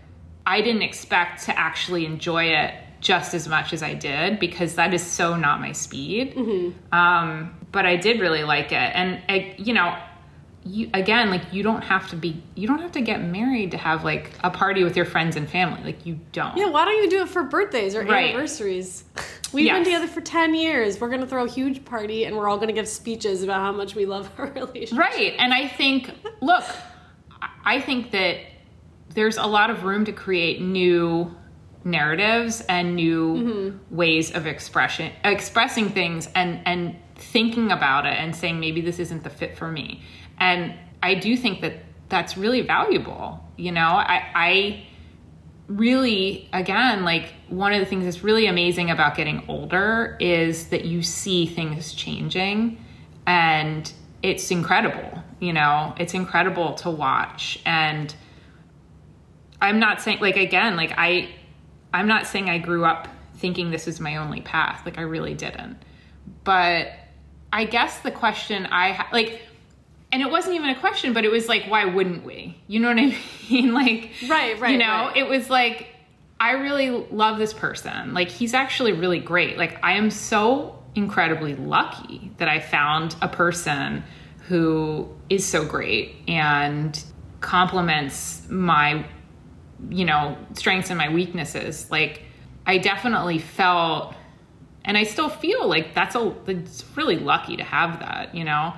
[0.47, 4.93] I didn't expect to actually enjoy it just as much as I did because that
[4.93, 6.35] is so not my speed.
[6.35, 6.95] Mm-hmm.
[6.95, 9.97] Um, but I did really like it, and I, you know,
[10.65, 13.77] you again, like you don't have to be, you don't have to get married to
[13.77, 15.81] have like a party with your friends and family.
[15.83, 16.55] Like you don't.
[16.57, 18.29] Yeah, why don't you do it for birthdays or Right.
[18.29, 19.03] anniversaries?
[19.51, 20.99] We've been together for 10 years.
[20.99, 23.59] We're going to throw a huge party and we're all going to give speeches about
[23.59, 24.97] how much we love our relationship.
[24.97, 25.33] Right.
[25.37, 26.63] And I think, look,
[27.63, 28.37] I think that
[29.13, 31.35] there's a lot of room to create new
[31.83, 33.95] narratives and new mm-hmm.
[33.95, 39.23] ways of expression expressing things and and thinking about it and saying maybe this isn't
[39.23, 40.01] the fit for me.
[40.39, 43.39] And I do think that that's really valuable.
[43.57, 44.87] You know, I I
[45.67, 50.85] really again like one of the things that's really amazing about getting older is that
[50.85, 52.83] you see things changing
[53.25, 53.91] and
[54.21, 55.93] it's incredible you know?
[55.97, 57.59] It's incredible to watch.
[57.65, 58.15] And
[59.61, 61.29] i'm not saying like again like i
[61.93, 64.81] i'm not saying i grew up thinking this is my only path.
[64.85, 65.77] Like i really didn't.
[66.43, 66.87] But
[67.51, 69.41] i guess the question i ha- like
[70.13, 72.55] and it wasn't even a question but it was like why wouldn't we?
[72.67, 73.17] You know what i
[73.49, 73.73] mean?
[73.73, 75.17] Like Right, right, you know right.
[75.17, 75.89] it was like
[76.39, 78.13] i really love this person.
[78.13, 79.57] Like he's actually really great.
[79.57, 84.03] Like i am so incredibly lucky that i found a person
[84.47, 87.03] who is so great and
[87.41, 89.05] complements my
[89.89, 91.89] you know strengths and my weaknesses.
[91.91, 92.21] Like
[92.65, 94.15] i definitely felt
[94.85, 98.73] and I still feel like that's a it's really lucky to have that, you know.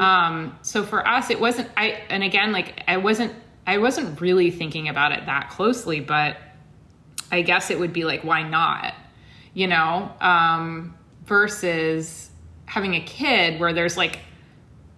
[0.00, 1.68] Um, so for us, it wasn't.
[1.76, 3.32] I and again, like I wasn't.
[3.66, 6.36] I wasn't really thinking about it that closely, but
[7.32, 8.94] I guess it would be like, why not,
[9.54, 10.12] you know?
[10.20, 12.30] Um, versus
[12.66, 14.20] having a kid where there's like,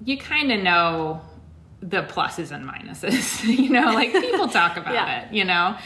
[0.05, 1.23] you kind of know
[1.81, 5.23] the pluses and minuses, you know, like people talk about Yeah.
[5.23, 5.77] it, you know.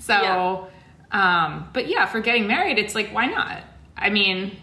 [0.00, 0.68] So,
[1.12, 3.62] um, but yeah, for getting married, it's like, why not?
[4.02, 4.56] I mean,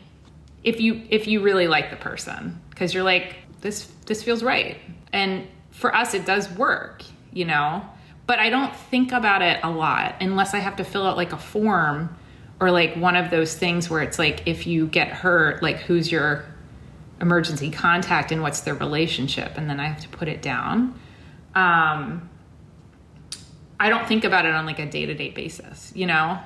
[0.63, 4.77] if you if you really like the person, because you're like, this this feels right,
[5.13, 7.83] and for us, it does work, you know.
[8.27, 11.31] But I don't think about it a lot unless I have to fill out like
[11.33, 12.15] a form
[12.59, 16.11] or like one of those things where it's like if you get hurt, like who's
[16.11, 16.45] your
[17.21, 20.99] emergency contact and what's their relationship, and then I have to put it down.
[21.55, 22.29] Um,
[23.79, 26.37] I don't think about it on like a day to day basis, you know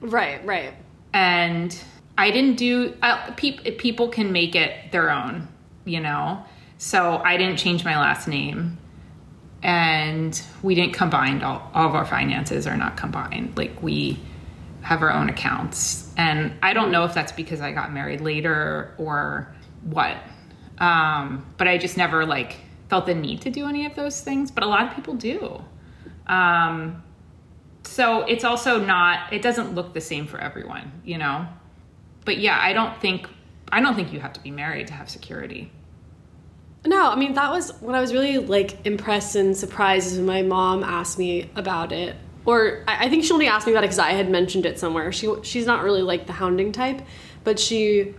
[0.00, 0.74] Right, right.
[1.12, 1.76] and
[2.18, 2.94] I didn't do.
[3.02, 5.48] Uh, peop, people can make it their own,
[5.84, 6.44] you know.
[6.78, 8.78] So I didn't change my last name,
[9.62, 13.56] and we didn't combine all, all of our finances are not combined.
[13.56, 14.18] Like we
[14.82, 18.94] have our own accounts, and I don't know if that's because I got married later
[18.98, 20.16] or what.
[20.78, 22.56] Um, but I just never like
[22.88, 24.50] felt the need to do any of those things.
[24.50, 25.62] But a lot of people do.
[26.26, 27.02] Um,
[27.86, 31.46] so it's also not it doesn't look the same for everyone you know
[32.26, 33.26] but yeah i don't think
[33.72, 35.70] i don't think you have to be married to have security
[36.86, 40.26] No, I mean that was when I was really like impressed and surprised is when
[40.26, 42.14] my mom asked me about it.
[42.44, 44.78] Or I, I think she only asked me about it because I had mentioned it
[44.78, 45.10] somewhere.
[45.10, 47.02] She she's not really like the hounding type,
[47.42, 48.14] but she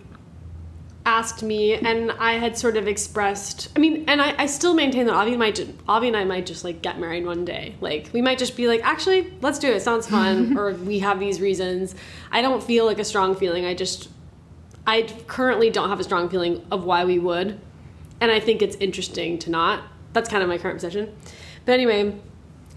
[1.08, 3.70] asked me, and I had sort of expressed.
[3.78, 6.66] I mean, and I, I still maintain that Avi might Avi and I might just
[6.66, 7.76] like get married one day.
[7.80, 9.82] Like we might just be like, actually, let's do it.
[9.82, 11.96] Sounds fun, or we have these reasons.
[12.30, 13.66] I don't feel like a strong feeling.
[13.66, 14.10] I just
[14.86, 17.60] I currently don't have a strong feeling of why we would,
[18.20, 19.84] and I think it's interesting to not.
[20.12, 21.16] That's kind of my current position.
[21.66, 22.20] But anyway,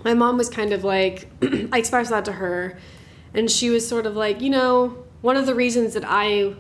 [0.05, 1.29] my mom was kind of like,
[1.73, 2.79] I expressed that to her,
[3.35, 6.55] and she was sort of like, you know, one of the reasons that I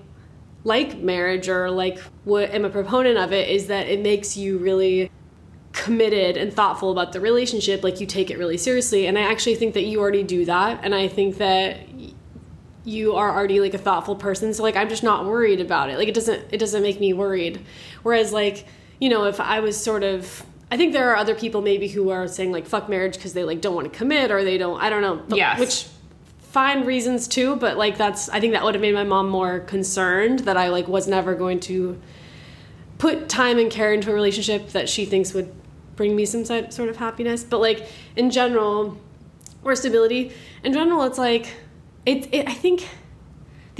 [0.64, 4.58] like marriage or like what am a proponent of it is that it makes you
[4.58, 5.10] really
[5.72, 7.82] committed and thoughtful about the relationship.
[7.82, 9.06] Like you take it really seriously.
[9.06, 10.80] And i actually think that you already do that.
[10.82, 11.78] And i think that
[12.84, 14.52] you are already like a thoughtful person.
[14.52, 15.98] So like i'm just not worried about it.
[15.98, 17.64] Like it doesn't it doesn't make me worried.
[18.02, 18.66] Whereas like
[19.00, 22.10] you know if i was sort of i think there are other people maybe who
[22.10, 24.78] are saying like fuck marriage because they like don't want to commit or they don't
[24.80, 25.22] i don't know.
[25.26, 25.58] But- Yes.
[25.58, 25.86] which
[26.50, 29.60] fine reasons too but like that's i think that would have made my mom more
[29.60, 32.00] concerned that i like was never going to
[32.98, 35.52] put time and care into a relationship that she thinks would
[35.96, 37.44] bring me some sort of happiness.
[37.44, 37.86] But like
[38.16, 38.98] in general
[39.62, 40.32] or stability
[40.64, 41.54] in general it's like
[42.06, 42.88] it, it i think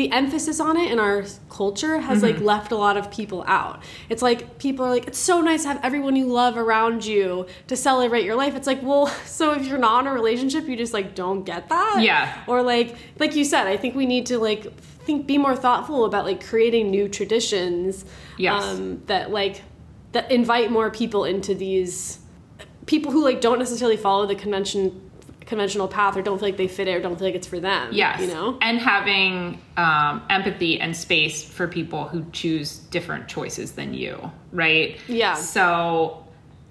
[0.01, 3.83] the emphasis on it in our culture has like left a lot of people out
[4.09, 7.47] it's like people are like it's so nice to have everyone you love around you
[7.67, 10.75] to celebrate your life it's like well so if you're not in a relationship you
[10.75, 12.43] just like don't get that Yeah.
[12.47, 14.63] or like like you said i think we need to like
[15.07, 18.07] think be more thoughtful about like creating new traditions
[18.39, 18.63] Yes.
[18.65, 19.63] um, that like
[20.13, 22.21] that invite more people into these
[22.87, 25.10] people who like don't necessarily follow the convention
[25.51, 27.59] conventional path or don't feel like they fit it or don't feel like it's for
[27.59, 27.91] them.
[27.93, 28.21] Yes.
[28.21, 28.57] You know?
[28.63, 34.97] And having um, empathy and space for people who choose different choices than you, right?
[35.09, 35.35] Yeah.
[35.35, 36.25] So,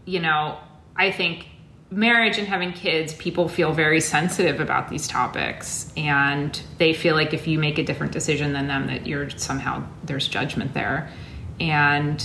[0.06, 0.58] you know,
[0.96, 1.48] I think
[1.92, 5.92] marriage and having kids, people feel very sensitive about these topics.
[5.98, 9.84] And they feel like if you make a different decision than them, that you're somehow,
[10.06, 11.12] there's judgment there.
[11.60, 12.24] And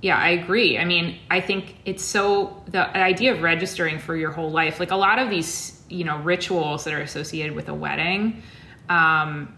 [0.00, 0.78] yeah, I agree.
[0.78, 4.90] I mean, I think it's so the idea of registering for your whole life, like
[4.90, 8.42] a lot of these, you know, rituals that are associated with a wedding,
[8.88, 9.56] um,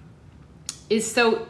[0.89, 1.47] is so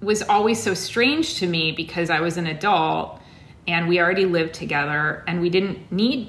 [0.00, 3.20] was always so strange to me because I was an adult
[3.66, 6.28] and we already lived together and we didn't need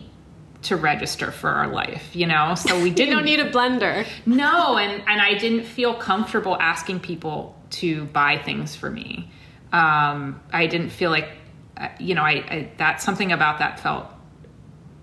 [0.63, 2.56] to register for our life, you know.
[2.56, 4.08] So we didn't don't need a blender.
[4.25, 9.30] no, and and I didn't feel comfortable asking people to buy things for me.
[9.71, 11.30] Um, I didn't feel like,
[12.00, 14.06] you know, I, I that something about that felt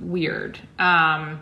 [0.00, 0.58] weird.
[0.78, 1.40] Um,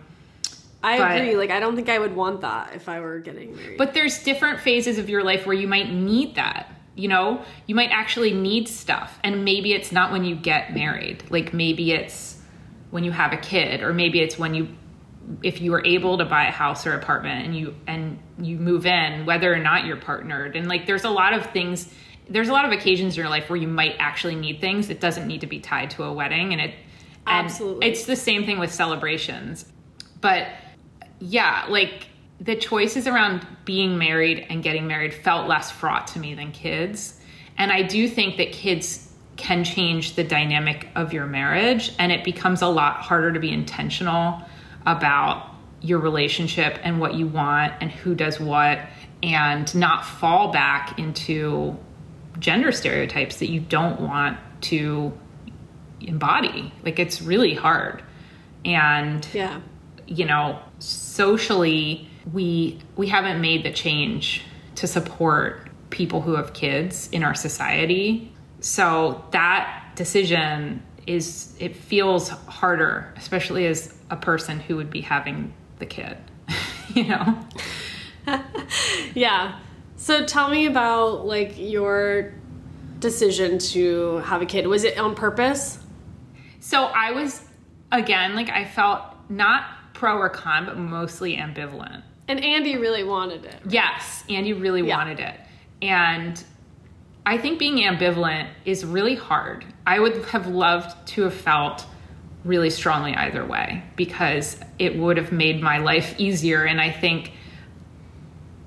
[0.83, 1.37] I But- agree.
[1.37, 3.79] Like, I don't think I would want that if I were getting married.
[3.79, 6.73] but there's different phases of your life where you might need that.
[6.97, 11.23] You know, you might actually need stuff, and maybe it's not when you get married.
[11.31, 12.39] Like maybe it's
[12.91, 14.69] when you have a kid, or maybe it's when you,
[15.43, 18.85] if you were able to buy a house or apartment and you and you move
[18.87, 20.57] in, whether or not you're partnered.
[20.57, 21.89] And like, there's a lot of things.
[22.31, 24.89] There's a lot of occasions in your life where you might actually need things.
[24.89, 26.75] It doesn't need to be tied to a wedding, and it
[27.27, 27.89] and Absolutely.
[27.89, 29.67] it's the same thing with celebrations.
[30.21, 30.49] But
[31.19, 32.07] yeah, like
[32.41, 37.21] the choices around being married and getting married felt less fraught to me than kids.
[37.59, 42.25] And I do think that kids can change the dynamic of your marriage and it
[42.25, 44.41] becomes a lot harder to be intentional
[44.87, 48.81] about your relationship and what you want and who does what
[49.23, 51.77] and not fall back into
[52.41, 55.17] gender stereotypes that you don't want to
[56.01, 56.73] embody.
[56.83, 58.03] Like it's really hard.
[58.65, 59.61] And yeah.
[60.07, 64.43] you know socially we we haven't made the change
[64.75, 72.29] to support people who have kids in our society so that decision is it feels
[72.29, 76.19] harder especially as a person who would be having the kid
[76.95, 77.39] you know
[79.15, 79.59] Yeah.
[80.03, 82.33] So tell me about like your
[83.01, 84.67] decision to have a kid.
[84.67, 85.79] Was it on purpose?
[86.63, 87.43] so i was
[87.91, 93.45] again like i felt not pro or con but mostly ambivalent And Andy really wanted
[93.47, 93.57] it.
[93.67, 94.97] Yes, Andy really Yeah.
[94.99, 95.35] wanted it.
[95.81, 96.43] And
[97.25, 99.65] I think being ambivalent is really hard.
[99.87, 101.87] I would have loved to have felt
[102.45, 106.65] really strongly either way because it would have made my life easier.
[106.65, 107.33] And I think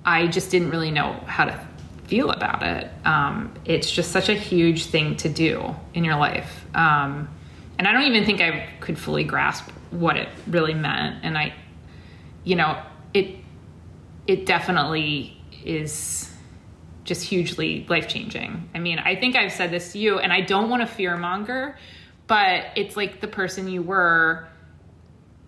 [0.05, 1.67] I just didn't really know how to
[2.07, 2.89] feel about it.
[3.05, 6.65] Um, it's just such a huge thing to do in your life.
[6.75, 7.29] Um,
[7.77, 11.23] and I don't even think I could fully grasp what it really meant.
[11.23, 11.53] And I,
[12.43, 12.81] you know,
[13.13, 13.37] it
[14.27, 16.33] it definitely is
[17.03, 18.69] just hugely life changing.
[18.73, 21.17] I mean, I think I've said this to you, and I don't want to fear
[21.17, 21.77] monger,
[22.27, 24.47] but it's like the person you were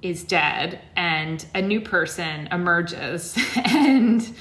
[0.01, 4.35] is dead, and a new person emerges, and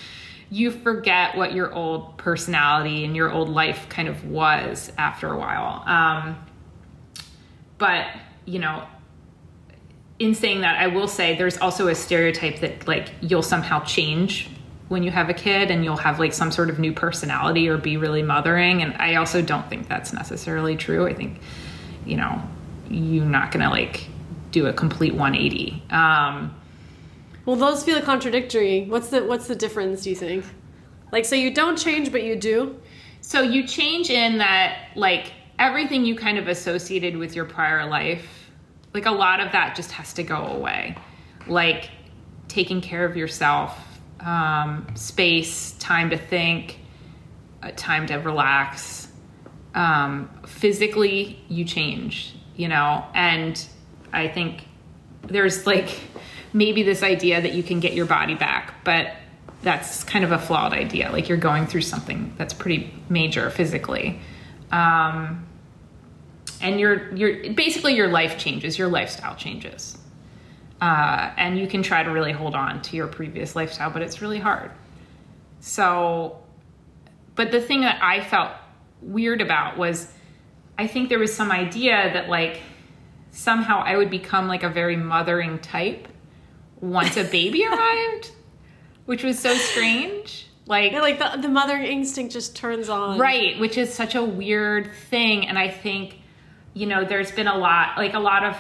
[0.51, 5.38] you forget what your old personality and your old life kind of was after a
[5.38, 5.83] while.
[5.87, 6.37] Um,
[7.79, 8.07] but,
[8.45, 8.87] you know,
[10.19, 14.49] in saying that, I will say there's also a stereotype that like you'll somehow change
[14.88, 17.77] when you have a kid and you'll have like some sort of new personality or
[17.77, 18.83] be really mothering.
[18.83, 21.07] And I also don't think that's necessarily true.
[21.07, 21.40] I think,
[22.07, 22.40] you know,
[22.88, 24.07] you're not gonna like
[24.55, 25.83] do a complete 180.
[25.90, 26.55] Um,
[27.45, 28.87] Well, those feel contradictory.
[28.87, 30.45] What's the what's the difference, do you think?
[31.12, 32.81] Like so you don't change but you do?
[33.21, 38.51] So you change in that, like, everything you kind of associated with your prior life,
[38.93, 40.95] like, a lot of that just has to go away.
[41.47, 41.88] Like,
[42.49, 43.79] taking care of yourself,
[44.21, 46.81] um, space, time to think,
[47.62, 49.09] uh, time to relax.
[49.75, 53.67] Um, physically, you change, you know, and
[54.15, 54.67] I think
[55.23, 55.90] there's like
[56.52, 59.12] maybe this idea that you can get your body back, but
[59.62, 61.10] that's kind of a flawed idea.
[61.10, 64.21] Like you're going through something that's pretty major physically.
[64.71, 65.46] Um,
[66.60, 69.98] and your your basically your life changes, your lifestyle changes.
[70.81, 74.21] Uh, and you can try to really hold on to your previous lifestyle, but it's
[74.21, 74.71] really hard.
[75.60, 76.42] So,
[77.37, 78.52] but the thing that I felt
[79.00, 80.12] weird about was
[80.77, 82.60] I think there was some idea that like
[83.35, 86.09] somehow I would become like a very mothering type
[86.81, 88.31] once a baby arrived,
[89.07, 90.47] which was so strange.
[90.67, 93.19] Like, Yeah, like the the mothering instinct just turns on.
[93.19, 95.47] right, which is such a weird thing.
[95.47, 96.21] And I think,
[96.73, 98.57] you know, there's been a lot, like a lot of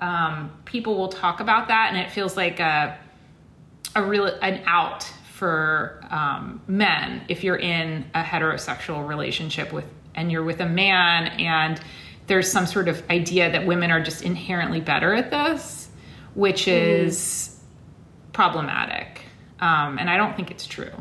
[0.00, 2.98] um, people will talk about that, and it feels like a
[3.96, 10.30] a real an out for um, men if you're in a heterosexual relationship with and
[10.32, 11.80] you're with a man and
[12.28, 15.88] there's some sort of idea that women are just inherently better at this,
[16.34, 17.58] which is
[18.32, 19.22] problematic.
[19.60, 20.92] Um, and I don't think it's true.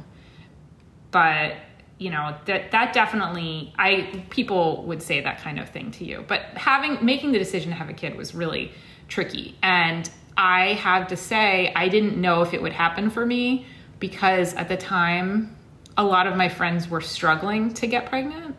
[1.12, 1.54] But
[2.00, 6.24] you know that that definitely I people would say that kind of thing to you.
[6.28, 8.72] But having making the decision to have a kid was really
[9.08, 13.66] tricky, and I have to say I didn't know if it would happen for me
[14.00, 15.56] because at the time
[15.98, 18.56] a lot of my friends were struggling to get pregnant,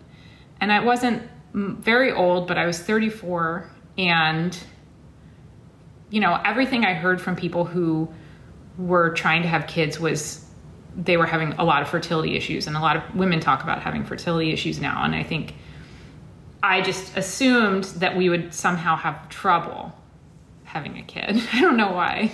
[0.61, 1.29] and I wasn't mm,
[1.81, 4.57] very old, but I was 34 and
[6.11, 8.09] you know, everything I heard from people who
[8.79, 10.45] were trying to have kids was
[10.97, 13.83] they were having a lot of fertility issues and a lot of women talk about
[13.83, 15.55] having fertility issues now and I think
[16.63, 19.93] I just assumed that we would somehow have trouble
[20.65, 21.41] having a kid.
[21.53, 22.33] I don't know why.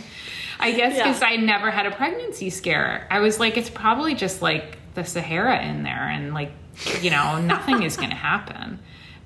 [0.59, 1.05] I guess Yeah.
[1.05, 3.07] because I never had a pregnancy scare.
[3.11, 6.53] I was like, it's probably just like the Sahara in there, and like,
[7.03, 8.79] you know, nothing is going to happen.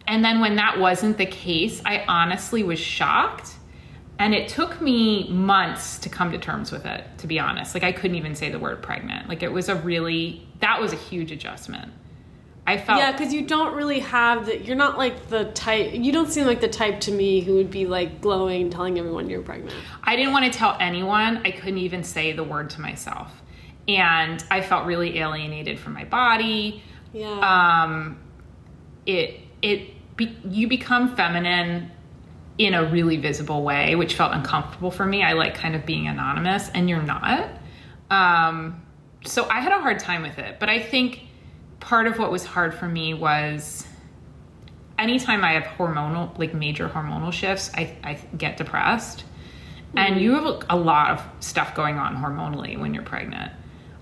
[0.09, 3.55] And then when that wasn't the case, I honestly was shocked.
[4.19, 7.75] And it took me months to come to terms with it, to be honest.
[7.75, 9.29] Like, I couldn't even say the word pregnant.
[9.29, 11.93] Like, it was a really, that was a huge adjustment.
[12.67, 12.99] I felt.
[12.99, 14.59] Yeah, because you don't really have the.
[14.59, 15.95] You're not like the type.
[15.95, 19.31] You don't seem like the type to me who would be like glowing, telling everyone
[19.31, 19.75] you're pregnant.
[20.03, 21.39] I didn't want to tell anyone.
[21.47, 23.33] I couldn't even say the word to myself.
[23.87, 26.83] And I felt really alienated from my body.
[27.15, 27.39] Yeah.
[27.41, 28.19] Um,
[29.07, 31.91] it it be, you become feminine
[32.59, 35.23] in a really visible way, which felt uncomfortable for me.
[35.23, 37.49] I like kind of being anonymous, and you're not.
[38.11, 38.85] Um,
[39.25, 40.59] so I had a hard time with it.
[40.59, 41.23] But I think
[41.81, 43.87] part of what was hard for me was
[44.99, 49.25] anytime I have hormonal, like major hormonal shifts, I, I get depressed.
[49.97, 53.53] And you have a lot of stuff going on hormonally when you're pregnant.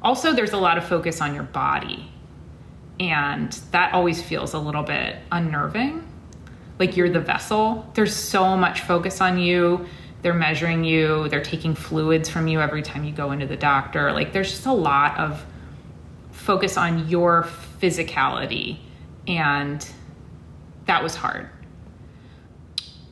[0.03, 2.11] Also, there's a lot of focus on your body.
[2.99, 6.07] And that always feels a little bit unnerving.
[6.79, 7.91] Like you're the vessel.
[7.95, 9.87] There's so much focus on you.
[10.23, 14.13] They're measuring you, they're taking fluids from you every time you go into the doctor.
[14.13, 15.45] Like there's just a lot of
[16.33, 17.45] focus on your
[17.81, 18.79] physicality.
[19.27, 19.87] And
[20.87, 21.51] that was hard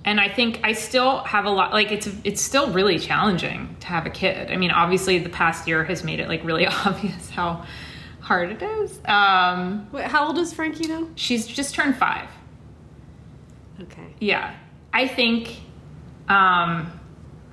[0.05, 3.87] and I think I still have a lot like it's it's still really challenging to
[3.87, 4.51] have a kid.
[4.51, 7.65] I mean, obviously the past year has made it like really obvious how
[8.25, 9.01] hard it is.
[9.05, 11.07] Um, Wait, how old is Frankie now?
[11.15, 12.29] she's just turned five.
[13.83, 14.15] Okay.
[14.19, 14.55] Yeah,
[14.93, 15.61] I think,
[16.29, 16.91] um,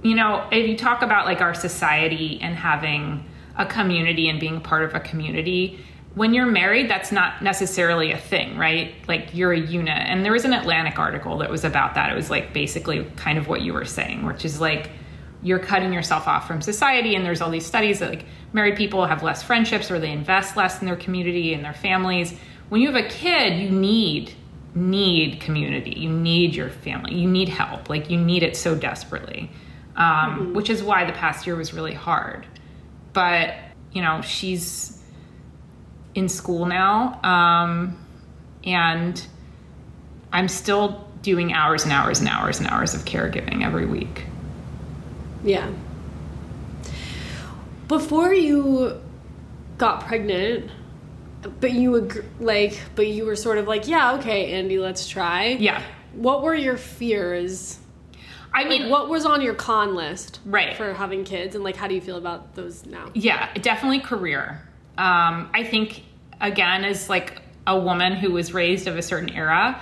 [0.01, 3.25] you know, if you talk about like our society and having
[3.57, 5.83] a community and being part of a community,
[6.15, 8.93] when you're married, that's not necessarily a thing, right?
[9.07, 9.97] Like you're a unit.
[9.97, 12.11] And there was an Atlantic article that was about that.
[12.11, 14.89] It was like basically kind of what you were saying, which is like
[15.43, 17.15] you're cutting yourself off from society.
[17.15, 20.55] And there's all these studies that like married people have less friendships or they invest
[20.55, 22.37] less in their community and their families.
[22.69, 24.33] When you have a kid, you need
[24.73, 25.91] need community.
[25.91, 27.15] You need your family.
[27.15, 27.89] You need help.
[27.89, 29.51] Like you need it so desperately,
[29.95, 32.45] um, which is why the past year was really hard.
[33.13, 33.55] But
[33.91, 35.01] you know, she's
[36.15, 38.05] in school now, um,
[38.63, 39.25] and
[40.31, 44.25] I'm still doing hours and hours and hours and hours of caregiving every week.
[45.43, 45.69] Yeah.
[47.87, 49.01] Before you
[49.77, 50.71] got pregnant,
[51.59, 55.47] but you like, but you were sort of like, yeah, okay, Andy, let's try.
[55.59, 55.81] Yeah.
[56.13, 57.79] What were your fears?
[58.53, 60.75] I mean, Like, what was on your con list Right.
[60.75, 63.09] for having kids, and like, how do you feel about those now?
[63.13, 64.61] Yeah, definitely career.
[64.97, 66.03] Um, I think
[66.39, 69.81] again, as like a woman who was raised of a certain era,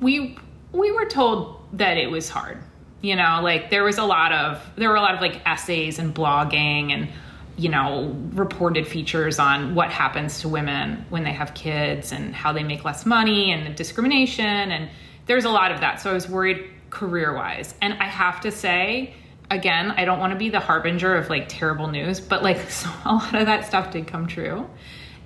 [0.00, 0.36] we
[0.72, 2.58] we were told that it was hard.
[3.02, 5.98] You know, like there was a lot of there were a lot of like essays
[5.98, 7.08] and blogging and
[7.56, 12.52] you know reported features on what happens to women when they have kids and how
[12.52, 14.88] they make less money and the discrimination and
[15.26, 16.00] there's a lot of that.
[16.00, 17.74] So I was worried career wise.
[17.80, 19.14] And I have to say,
[19.50, 22.88] again, I don't want to be the harbinger of like terrible news, but like so
[23.04, 24.68] a lot of that stuff did come true.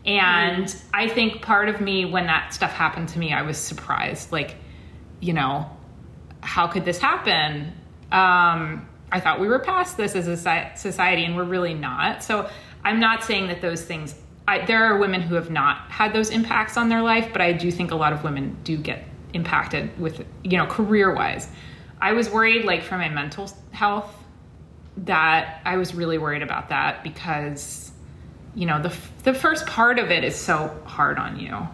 [0.05, 0.89] And mm-hmm.
[0.95, 4.31] I think part of me, when that stuff happened to me, I was surprised.
[4.31, 4.55] Like,
[5.21, 5.69] you know,
[6.47, 7.73] how could this happen?
[8.13, 10.37] Um, I thought we were past this as a
[10.77, 12.23] society, and we're really not.
[12.23, 12.49] So
[12.85, 14.15] I'm not saying that those things.
[14.49, 17.53] I, there are women who have not had those impacts on their life, but I
[17.53, 19.03] do think a lot of women do get
[19.35, 21.49] impacted with, you know, career wise.
[22.01, 24.15] I was worried, like, for my mental health,
[24.99, 27.91] that I was really worried about that because,
[28.55, 28.95] you know, the
[29.25, 31.67] the first part of it is so hard on you.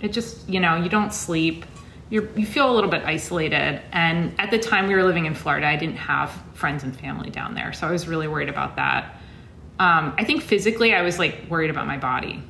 [0.00, 1.66] It just, you know, you don't sleep.
[2.10, 3.80] You're, you feel a little bit isolated.
[3.92, 7.30] And at the time we were living in Florida, I didn't have friends and family
[7.30, 7.72] down there.
[7.72, 9.20] So I was really worried about that.
[9.78, 12.42] Um, I think physically, I was like worried about my body.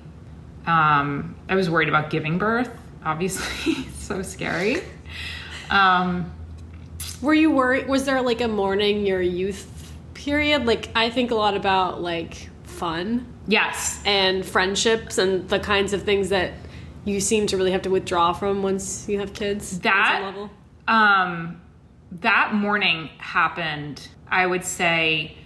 [0.66, 2.70] Um, I was worried about giving birth.
[3.05, 4.82] Obviously, so scary.
[5.70, 6.32] Um,
[7.22, 7.88] Were you worried?
[7.88, 10.66] Was there like a mourning your youth period?
[10.66, 16.02] Like, I think a lot about like fun yes, and friendships and the kinds of
[16.02, 16.52] things that
[17.05, 19.78] you seem to really have to withdraw from once you have kids.
[19.80, 20.34] That-
[20.88, 21.61] um,
[22.20, 24.09] that mourning happened.
[24.30, 25.36] I would say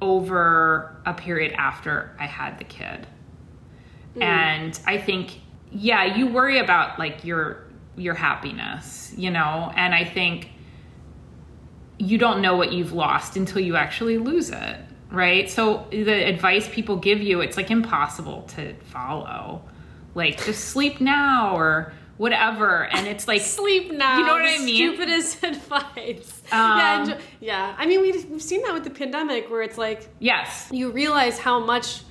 [0.00, 3.06] over a period after I had the kid.
[4.20, 5.40] And I think
[5.72, 7.64] yeah, you worry about like your
[7.96, 10.50] your happiness, you know, and I think
[11.98, 14.76] you don't know what you've lost until you actually lose it,
[15.10, 15.48] right?
[15.50, 19.62] So the advice people give you, it's like impossible to follow.
[20.14, 24.18] Like just sleep now or whatever and it's like Sleep now.
[24.18, 24.94] You know what I mean?
[24.94, 26.42] Stupidest advice.
[26.48, 27.74] yeah, Um, enjoy- yeah.
[27.78, 31.38] I mean, we've, we've seen that with the pandemic, where it's like yes you realize
[31.38, 32.02] how much,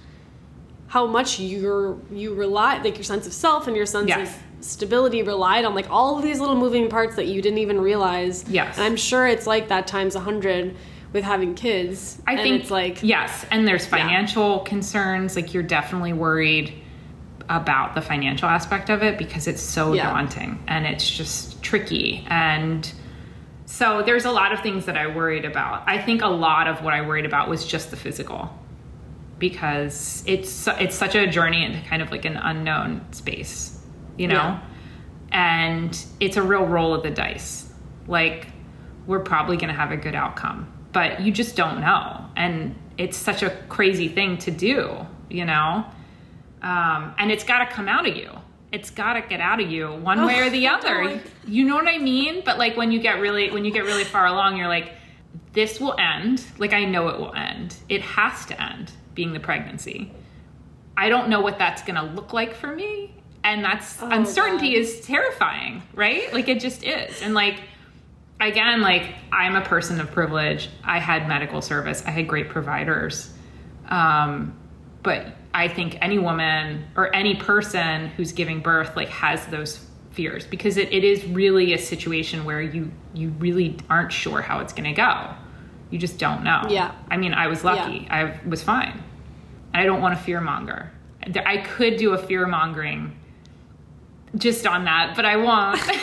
[0.87, 4.35] how much you're you rely, like your sense of self and your sense Yes.
[4.35, 7.79] of stability relied on like all of these little moving parts that you didn't even
[7.79, 8.43] realize.
[8.49, 8.77] Yes.
[8.77, 10.75] and I'm sure it's like that times a hundred
[11.13, 12.21] with having kids.
[12.27, 15.35] I And think it's like yes, and there's financial concerns.
[15.35, 16.73] Like you're definitely worried
[17.49, 20.03] about the financial aspect of it because it's so Yeah.
[20.11, 22.25] daunting and it's just tricky.
[22.29, 22.89] And
[23.65, 25.83] so there's a lot of things that I worried about.
[25.87, 28.53] I think a lot of what I worried about was just the physical
[29.39, 33.79] because it's it's such a journey into kind of like an unknown space,
[34.17, 34.35] you know.
[34.35, 34.59] Yeah.
[35.31, 37.69] And it's a real roll of the dice.
[38.07, 38.47] Like
[39.07, 42.25] we're probably going to have a good outcome, but you just don't know.
[42.35, 45.85] And it's such a crazy thing to do, you know?
[46.61, 48.31] Um, and it's got to come out of you.
[48.71, 51.03] It's got to get out of you one way or the Oh, other.
[51.03, 51.21] God.
[51.47, 52.43] You know what I mean?
[52.45, 54.91] But like when you get really when you get really far along, you're like
[55.53, 56.43] this will end.
[56.59, 57.75] Like I know it will end.
[57.89, 60.11] It has to end being the pregnancy.
[60.95, 63.15] I don't know what that's going to look like for me.
[63.43, 64.79] And that's Oh, uncertainty God.
[64.81, 66.31] is terrifying, right?
[66.33, 67.21] Like it just is.
[67.23, 67.61] And like
[68.39, 70.69] again, like I'm a person of privilege.
[70.83, 72.03] I had medical service.
[72.05, 73.33] I had great providers.
[73.87, 74.55] Um,
[75.01, 80.45] but I think any woman or any person who's giving birth like has those fears
[80.45, 84.73] because it, it is really a situation where you you really aren't sure how it's
[84.73, 85.33] going to go.
[85.89, 86.63] You just don't know.
[86.69, 86.93] Yeah.
[87.09, 88.07] I mean, I was lucky.
[88.09, 89.03] I was fine.
[89.73, 90.91] I don't want to fear monger.
[91.45, 93.17] I could do a fear mongering
[94.35, 95.81] just on that, but I won't.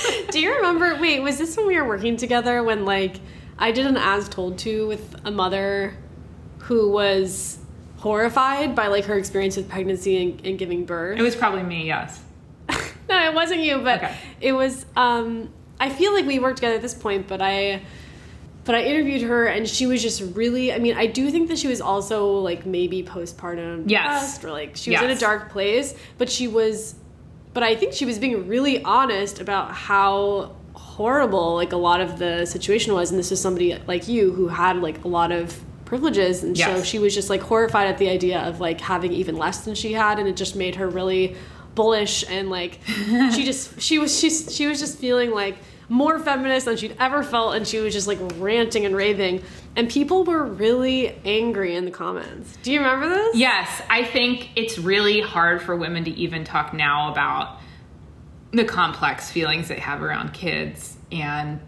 [0.30, 0.98] Do you remember?
[1.00, 3.16] Wait, was this when we were working together when like
[3.58, 5.96] I did an as told to with a mother
[6.58, 7.58] who was
[8.02, 11.18] horrified by like her experience with pregnancy and, and giving birth?
[11.18, 12.20] it was probably me, yes.
[13.08, 14.16] no, it wasn't you, but Okay.
[14.40, 14.84] it was.
[14.96, 17.80] Um, I feel like we worked together at this point, but I,
[18.64, 20.72] but I interviewed her and she was just really.
[20.72, 24.02] I mean, I do think that she was also like maybe postpartum Yes.
[24.36, 26.96] depressed or like she was in a dark place, but she was.
[27.54, 32.18] But I think she was being really honest about how horrible like a lot of
[32.18, 35.58] the situation was, and this was somebody like you who had like a lot of
[35.92, 39.36] privileges, and so she was just like horrified at the idea of like having even
[39.36, 41.36] less than she had, and it just made her really
[41.74, 42.78] bullish and like
[43.34, 45.58] she just she was she's she was just feeling like
[45.90, 49.42] more feminist than she'd ever felt and she was just like ranting and raving.
[49.76, 52.56] And people were really angry in the comments.
[52.62, 53.36] Do you remember this?
[53.36, 57.58] Yes, I think it's really hard for women to even talk now about
[58.52, 60.96] the complex feelings they have around kids.
[61.10, 61.60] And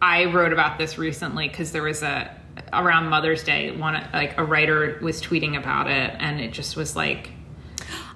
[0.00, 2.30] I wrote about this recently because there was a
[2.72, 6.96] around Mother's Day, one like a writer was tweeting about it, and it just was
[6.96, 7.30] like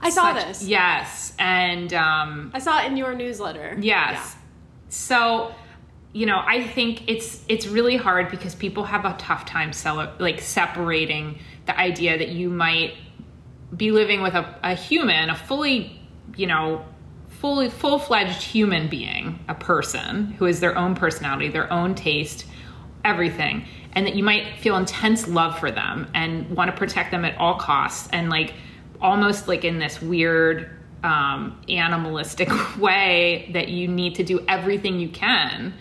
[0.02, 0.62] i saw such- this.
[0.62, 3.76] Yes, and um, i saw it in your newsletter.
[3.80, 4.36] Yes.
[4.88, 5.54] So,
[6.12, 10.12] you know, I think it's it's really hard because people have a tough time cele-
[10.18, 12.94] like separating the idea that you might
[13.76, 16.00] be living with a, a human, a fully,
[16.36, 16.84] you know,
[17.28, 22.44] fully full-fledged human being, a person who has their own personality, their own taste,
[23.04, 27.24] everything, and that you might feel intense love for them and want to protect them
[27.24, 28.54] at all costs and like
[29.00, 30.70] almost like in this weird
[31.02, 35.74] um, animalistic way that you need to do everything you can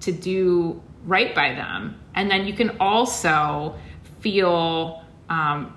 [0.00, 1.98] to do right by them.
[2.14, 3.76] And then you can also
[4.20, 5.76] feel um,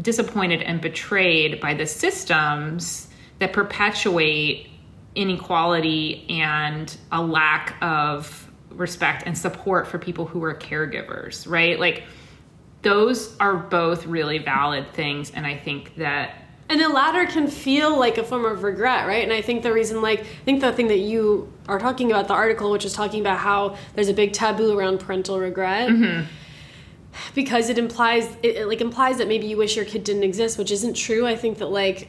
[0.00, 3.08] disappointed and betrayed by the systems
[3.38, 4.68] that perpetuate
[5.14, 11.78] inequality and a lack of respect and support for people who are caregivers, right?
[11.78, 12.04] Like,
[12.82, 15.30] those are both really valid things.
[15.30, 19.22] And I think that and the latter can feel like a form of regret right
[19.22, 22.26] and i think the reason like i think the thing that you are talking about
[22.26, 26.26] the article which is talking about how there's a big taboo around parental regret mm-hmm.
[27.34, 30.58] because it implies it, it like implies that maybe you wish your kid didn't exist,
[30.58, 31.26] which isn't true.
[31.26, 32.08] I think that like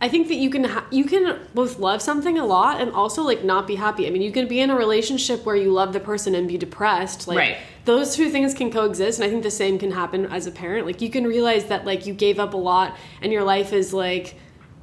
[0.00, 3.22] I think that you can ha- you can both love something a lot and also
[3.22, 4.06] like not be happy.
[4.06, 6.56] I mean, you can be in a relationship where you love the person and be
[6.56, 7.26] depressed.
[7.26, 7.56] Like Right.
[7.84, 10.86] those two things can coexist, and I think the same can happen as a parent.
[10.86, 13.92] Like you can realize that like you gave up a lot and your life is
[13.92, 14.36] like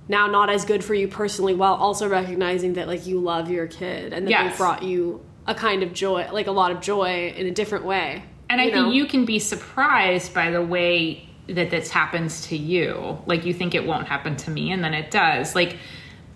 [0.10, 3.68] now not as good for you personally, while also recognizing that like you love your
[3.68, 4.52] kid and that Yes.
[4.54, 7.86] they brought you a kind of joy, like a lot of joy in a different
[7.86, 8.24] way.
[8.50, 8.72] And I know?
[8.84, 13.18] think you can be surprised by the way that this happens to you.
[13.26, 15.56] Like you think it won't happen to me, and then it does.
[15.56, 15.78] Like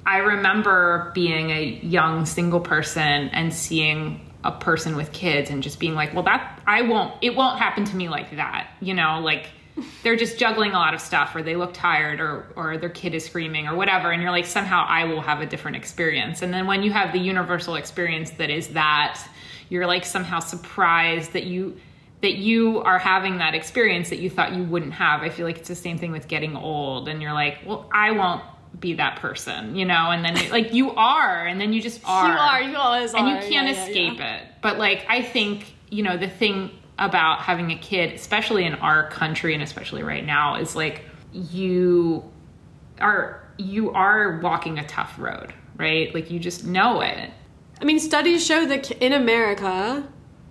[0.06, 5.80] I remember being a young single person and seeing a person with kids and just
[5.80, 8.72] being like, well, that I won't, it won't happen to me like that.
[8.80, 9.50] You know, like
[10.04, 13.14] they're just juggling a lot of stuff or they look tired or, or their kid
[13.14, 14.12] is screaming or whatever.
[14.12, 16.42] And you're like, somehow I will have a different experience.
[16.42, 19.22] And then when you have the universal experience that is that,
[19.68, 21.78] you're like somehow surprised that you,
[22.22, 25.22] that you are having that experience that you thought you wouldn't have.
[25.22, 28.12] I feel like it's the same thing with getting old and you're like, well, I
[28.12, 28.42] won't
[28.80, 32.02] be that person, you know, and then it, like you are, and then you just
[32.06, 32.28] are.
[32.28, 33.36] you are, you always and are.
[33.36, 34.38] you can't Yeah, yeah, escape yeah.
[34.38, 34.48] it.
[34.62, 39.10] But like I think, you know, the thing about having a kid, especially in our
[39.10, 41.04] country and especially right now, is like
[41.34, 42.24] you
[43.00, 46.14] are you are walking a tough road, right?
[46.14, 47.32] Like you just know it.
[47.82, 50.06] I mean, studies show that in America,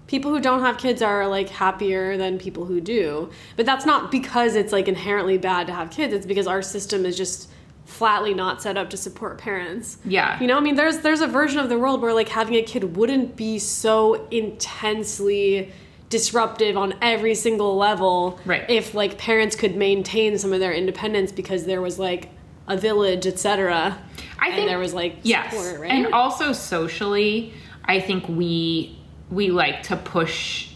[0.09, 3.31] people who don't have kids are like happier than people who do.
[3.57, 6.13] But that's not because it's like inherently bad to have kids.
[6.13, 7.49] It's because our system is just
[7.85, 9.97] flatly not set up to support parents.
[10.05, 10.39] Yeah.
[10.41, 12.63] You know, I mean, there's there's a version of the world where like having a
[12.63, 15.73] kid wouldn't be so intensely
[16.11, 18.69] disruptive on every single level Right.
[18.71, 22.31] if like parents could maintain some of their independence because there was like
[22.67, 23.99] a village, etc.
[24.39, 25.91] I and think there was like yes, support, right?
[25.91, 27.53] and also socially,
[27.85, 28.98] I think we
[29.31, 30.71] we like to push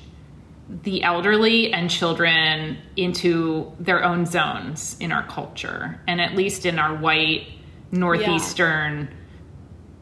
[0.83, 6.79] the elderly and children into their own zones in our culture, and at least in
[6.79, 7.47] our white
[7.91, 9.09] northeastern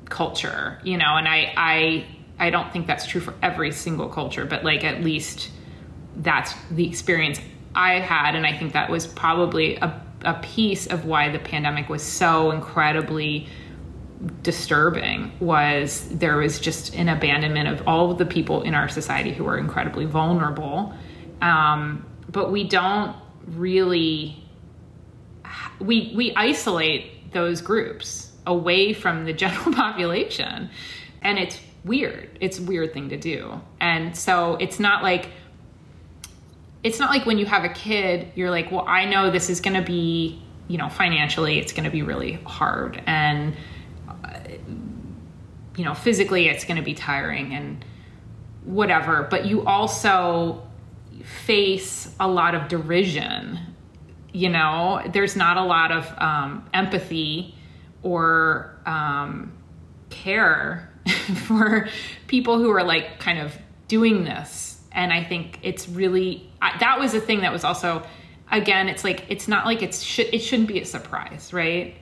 [0.09, 1.17] culture, you know.
[1.17, 2.07] And I I
[2.39, 5.51] I don't think that's true for every single culture, but like at least
[6.17, 7.41] that's the experience
[7.75, 11.89] I had, and I think that was probably a, a piece of why the pandemic
[11.89, 13.49] was so incredibly
[14.43, 19.33] disturbing was there was just an abandonment of all of the people in our society
[19.33, 20.93] who are incredibly vulnerable.
[21.41, 23.17] Um, but we don't
[23.47, 24.45] really
[25.81, 30.71] we we isolate those groups away from the general population.
[31.23, 32.39] And it's weird.
[32.41, 33.61] It's a weird thing to do.
[33.81, 35.31] And so it's not like
[36.83, 39.61] it's not like when you have a kid you're like well i know this is
[39.61, 43.03] going to be you know financially it's going to be really hard.
[43.07, 43.55] And
[45.77, 47.85] you know physically it's going to be tiring and
[48.65, 50.63] whatever but you also
[51.25, 53.59] face a lot of derision
[54.33, 55.03] you know?
[55.13, 57.55] There's not a lot of um, empathy
[58.03, 59.53] or um,
[60.09, 60.91] care
[61.47, 61.89] for
[62.27, 63.57] people who are like kind of
[63.89, 64.81] doing this.
[64.93, 68.05] And i think it's really that was a thing that was also
[68.51, 71.97] again it's like it's not like it's it shouldn't be a surprise right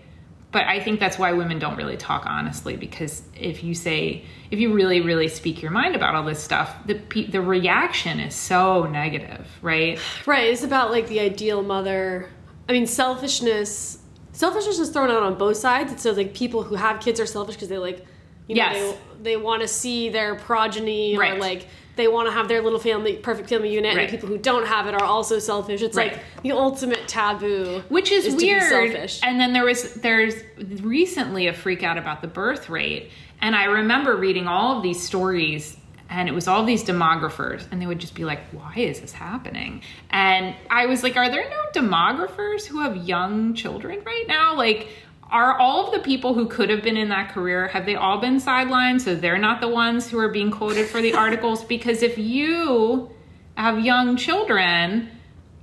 [0.59, 4.59] but i think that's why women don't really talk honestly because if you say if
[4.59, 6.95] you really really speak your mind about all this stuff the
[7.31, 12.29] the reaction is so negative right Right, it's about like the ideal mother.
[12.69, 13.99] I mean, selfishness.
[14.33, 15.93] Selfishness is thrown out on both sides.
[15.93, 18.05] It's so like people who have kids are selfish because they like,
[18.47, 18.97] you know, Yes.
[19.23, 21.41] they, they want to see their progeny or Right.
[21.41, 21.67] like
[21.99, 23.95] they want to have their little family, perfect family unit.
[23.95, 24.05] Right.
[24.05, 25.83] And the people who don't have it are also selfish.
[25.83, 26.13] It's Right.
[26.15, 29.21] like the ultimate taboo, which is, is weird selfish.
[29.23, 30.35] and then there was there's
[30.81, 35.01] recently a freak out about the birth rate and i remember reading all of these
[35.03, 35.77] stories
[36.11, 39.13] and it was all these demographers and they would just be like why is this
[39.13, 44.55] happening and i was like are there no demographers who have young children right now
[44.57, 44.89] like
[45.31, 48.19] are all of the people who could have been in that career have they all
[48.19, 51.65] been sidelined so they're not the ones who are being quoted for the articles?
[51.65, 53.11] Because if you
[53.57, 55.11] have young children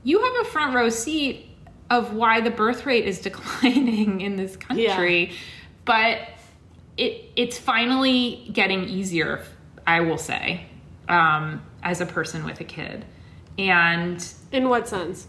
[0.03, 1.49] you have a front row seat
[1.89, 5.33] of why the birth rate is declining in this country.
[5.83, 6.19] But
[6.97, 9.43] it it's finally getting easier
[9.85, 10.65] i will say
[11.09, 13.05] um, as a person with a kid.
[13.57, 15.27] And In what sense?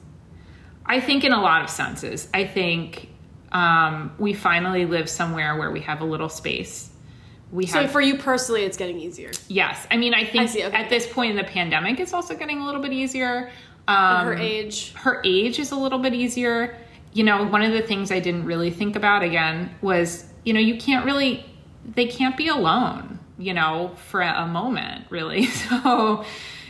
[0.84, 2.28] i think in a lot of senses.
[2.32, 3.08] I think
[3.52, 6.90] um, we finally live somewhere where we have a little space
[7.52, 9.30] we So have for you personally, it's getting easier.
[9.48, 10.76] yes i mean i think I see, okay.
[10.76, 13.50] at this point in the pandemic it's also getting a little bit easier
[13.88, 14.92] um, Her age.
[14.94, 16.76] her age is a little bit easier.
[17.12, 20.58] You know, one of the things I didn't really think about again was, you know,
[20.58, 21.46] you can't really,
[21.94, 25.46] they can't be alone, you know, for a moment, really.
[25.68, 26.24] So,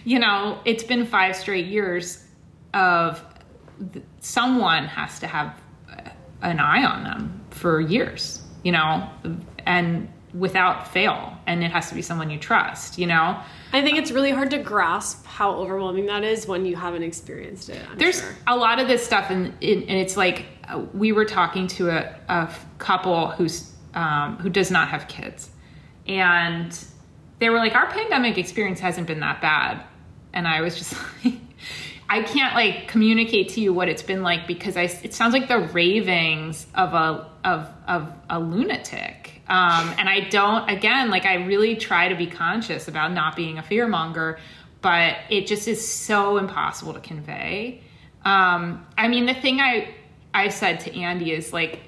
[0.05, 2.22] you know, it's been five straight years
[2.74, 3.24] of
[3.95, 5.59] th- someone has to have
[6.43, 9.09] an eye on them for years, you know,
[9.64, 11.37] and without fail.
[11.47, 13.41] And it has to be someone you trust, you know?
[13.72, 17.68] I think it's really hard to grasp how overwhelming that is when you haven't experienced
[17.68, 17.80] it.
[17.91, 18.34] I'm There's sure.
[18.47, 22.14] a lot of this stuff, and, and it's like uh, we were talking to a,
[22.28, 25.49] a couple who's um, who does not have kids,
[26.07, 26.78] and
[27.39, 29.82] they were like, "Our pandemic experience hasn't been that bad,"
[30.32, 31.34] and I was just like.
[32.09, 35.49] I can't like communicate to you what it's been like because I it sounds like
[35.49, 39.43] the ravings of a of of a lunatic.
[39.49, 43.59] Um, and I don't again like I really try to be conscious about not being
[43.59, 44.39] a fear monger,
[44.83, 47.83] but it just is so impossible to convey.
[48.25, 49.95] Um, I mean, the thing I
[50.33, 51.81] I said to Andy is like,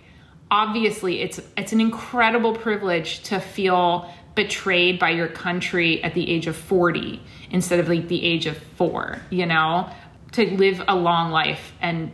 [0.50, 6.46] obviously, it's it's an incredible privilege to feel betrayed by your country at the age
[6.46, 9.90] of 40 instead of like the age of four, you know,
[10.32, 12.12] to live a long life and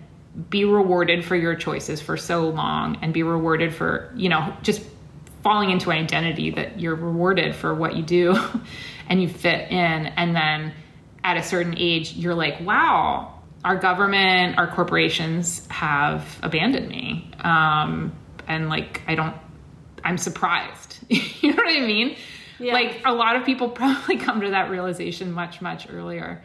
[0.51, 4.83] be rewarded for your choices for so long and be rewarded for, you know, just
[5.43, 8.37] falling into an identity that you're rewarded for what you do
[9.09, 10.07] and you fit in.
[10.07, 10.73] And then
[11.23, 17.31] at a certain age, you're like, wow, our government, our corporations have abandoned me.
[17.41, 18.12] Um,
[18.49, 19.37] and like, I don't,
[20.03, 20.99] I'm surprised.
[21.09, 22.17] you know what I mean?
[22.59, 22.73] Yeah.
[22.73, 26.43] Like, a lot of people probably come to that realization much, much earlier.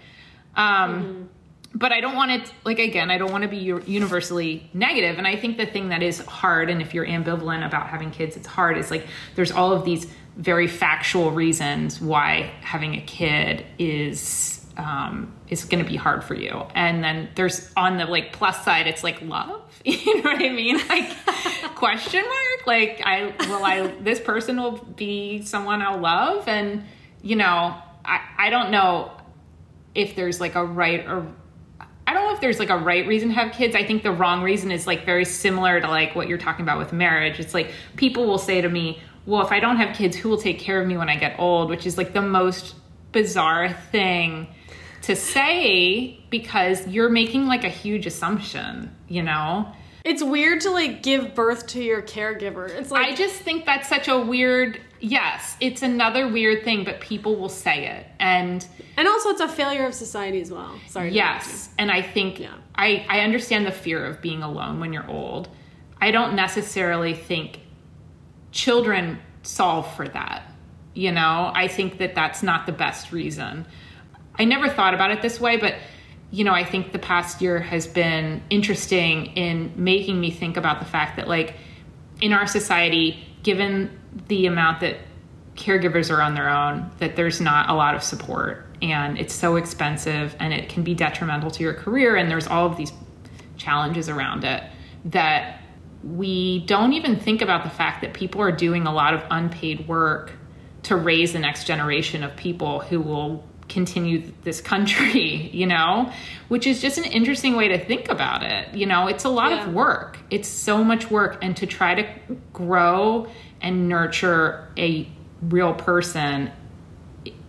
[0.55, 1.29] Um,
[1.73, 5.19] But I don't want it, like, again, I don't want to be universally negative.
[5.19, 8.35] And I think the thing that is hard, and if you're ambivalent about having kids,
[8.35, 9.05] it's hard, is like
[9.35, 15.83] there's all of these very factual reasons why having a kid is um, is going
[15.83, 16.65] to be hard for you.
[16.73, 19.61] And then there's on the like plus side, it's like love.
[19.85, 20.77] You know what I mean?
[20.89, 21.09] Like
[21.75, 22.67] question mark.
[22.67, 26.83] Like I will I this person will be someone I'll love, and
[27.21, 29.11] you know I I don't know
[29.95, 31.33] if there's like a right or
[32.09, 33.75] I don't know if there's like a right reason to have kids.
[33.75, 36.79] I think the wrong reason is like very similar to like what you're talking about
[36.79, 37.39] with marriage.
[37.39, 40.39] It's like people will say to me, "Well, if I don't have kids, who will
[40.39, 42.73] take care of me when I get old?" which is like the most
[43.11, 44.47] bizarre thing
[45.03, 49.71] to say because you're making like a huge assumption, you know?
[50.03, 52.69] It's weird to like give birth to your caregiver.
[52.71, 56.99] It's like I just think that's such a weird yes, it's another weird thing, but
[56.99, 58.05] people will say it.
[58.19, 58.65] And
[58.97, 60.79] and also it's a failure of society as well.
[60.87, 61.11] Sorry.
[61.11, 61.51] to interrupt you.
[61.51, 62.53] Yes, and I think Yeah.
[62.75, 65.49] I I understand the fear of being alone when you're old.
[66.01, 67.59] I don't necessarily think
[68.51, 70.43] children solve for that.
[70.93, 73.65] You know, I think that that's not the best reason.
[74.37, 75.75] I never thought about it this way, but
[76.31, 80.79] you know, I think the past year has been interesting in making me think about
[80.79, 81.55] the fact that like
[82.21, 84.97] in our society, given the amount that
[85.55, 88.65] caregivers are on their own, that there's not a lot of support.
[88.81, 92.65] And it's so expensive and it can be detrimental to your career and there's all
[92.65, 92.93] of these
[93.57, 94.63] challenges around it
[95.05, 95.61] that
[96.01, 99.85] we don't even think about the fact that people are doing a lot of unpaid
[99.87, 100.31] work
[100.83, 106.11] to raise the next generation of people who will continue this country, you know,
[106.47, 108.73] which is just an interesting way to think about it.
[108.75, 109.67] You know, it's a lot Yeah.
[109.67, 110.19] of work.
[110.29, 112.05] It's so much work and to try to
[112.51, 113.27] grow
[113.61, 115.07] and nurture a
[115.41, 116.51] real person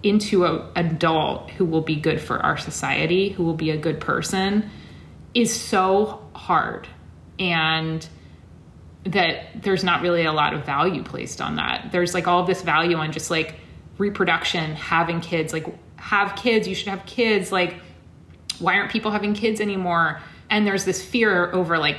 [0.02, 4.00] into an adult who will be good for our society, who will be a good
[4.00, 4.70] person
[5.34, 6.88] is so hard.
[7.38, 8.06] And
[9.04, 11.88] that there's not really a lot of value placed on that.
[11.90, 13.54] There's like all this value on just like
[13.98, 15.66] reproduction, having kids, like
[16.00, 17.76] have kids, you should have kids, like
[18.58, 20.20] why aren't people having kids anymore?
[20.48, 21.98] And there's this fear over like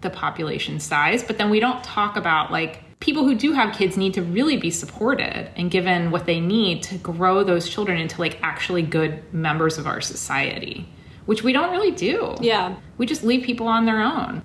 [0.00, 3.96] the population size, but then we don't talk about like people who do have kids
[3.96, 8.20] need to really be supported and given what they need to grow those children into
[8.20, 10.88] like actually good members of our society,
[11.26, 12.34] which we don't really do.
[12.40, 12.74] Yeah.
[12.98, 14.42] We just leave people on their own.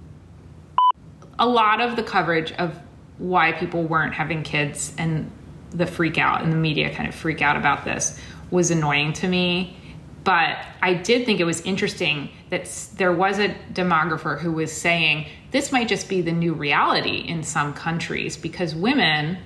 [1.39, 2.79] A lot of the coverage of
[3.19, 5.31] why people weren't having kids and
[5.71, 8.19] the freak out and the media kind of freak out about this
[8.51, 9.77] was annoying to me.
[10.23, 15.27] But I did think it was interesting that there was a demographer who was saying
[15.51, 19.37] this might just be the new reality in some countries because women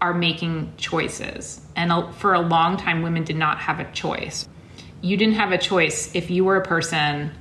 [0.00, 1.60] are making choices.
[1.74, 4.46] And for a long time, women did not have a choice.
[5.00, 7.32] You didn't have a choice if you were a person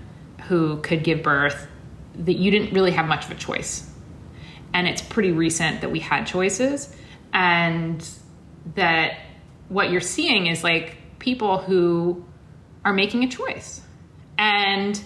[0.48, 1.68] who could give birth,
[2.16, 3.90] that you didn't really have much of a choice.
[4.74, 6.96] And it's pretty recent that we had choices.
[7.34, 8.08] And
[8.76, 9.18] that
[9.70, 12.26] what you're seeing is like people who
[12.84, 13.82] are making a choice.
[14.38, 15.02] And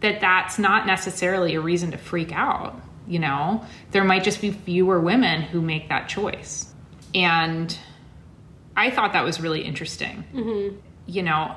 [0.00, 2.80] that that's not necessarily a reason to freak out.
[3.06, 6.72] You know, there might just be fewer women who make that choice.
[7.14, 7.76] And
[8.76, 10.24] I thought that was really interesting.
[11.06, 11.56] You know,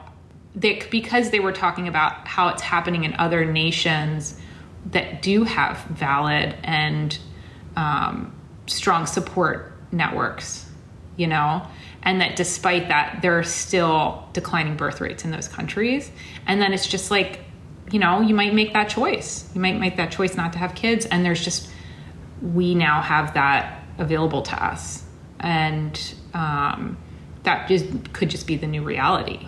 [0.57, 4.39] because they were talking about how it's happening in other nations
[4.88, 7.18] that do have valid and
[7.76, 8.34] um,
[8.68, 10.66] strong support networks,
[11.18, 11.66] you know,
[12.03, 16.11] and that despite that, there are still declining birth rates in those countries.
[16.47, 17.41] And then it's just like,
[17.91, 19.49] you know, you might make that choice.
[19.53, 21.05] You might make that choice not to have kids.
[21.05, 21.69] And there's just,
[22.41, 25.03] we now have that available to us.
[25.39, 25.99] And
[26.33, 26.97] um,
[27.43, 29.47] that just could just be the new reality.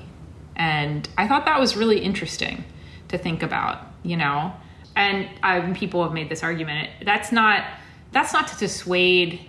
[0.56, 2.64] And I thought that was really interesting
[3.08, 4.54] to think about, you know.
[4.96, 6.90] And um, people have made this argument.
[7.04, 7.64] That's not
[8.12, 9.42] that's not to dissuade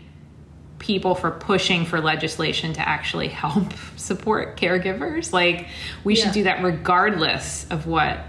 [0.78, 5.32] people for pushing for legislation to actually help support caregivers.
[5.32, 5.68] Like
[6.02, 8.20] we should do that regardless of what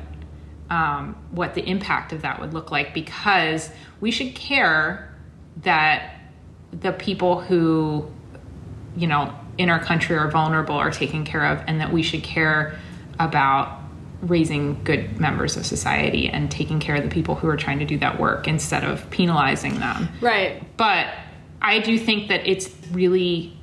[0.69, 3.69] um, what the impact of that would look like, because
[4.01, 5.13] we should care
[5.61, 6.15] that
[6.71, 8.11] the people who
[8.97, 12.23] you know in our country are vulnerable are taken care of, and that we should
[12.23, 12.79] care
[13.19, 13.81] about
[14.21, 17.85] raising good members of society and taking care of the people who are trying to
[17.85, 20.09] do that work instead of penalizing them.
[20.21, 20.63] Right.
[20.77, 21.07] But
[21.65, 23.57] I do think that it's really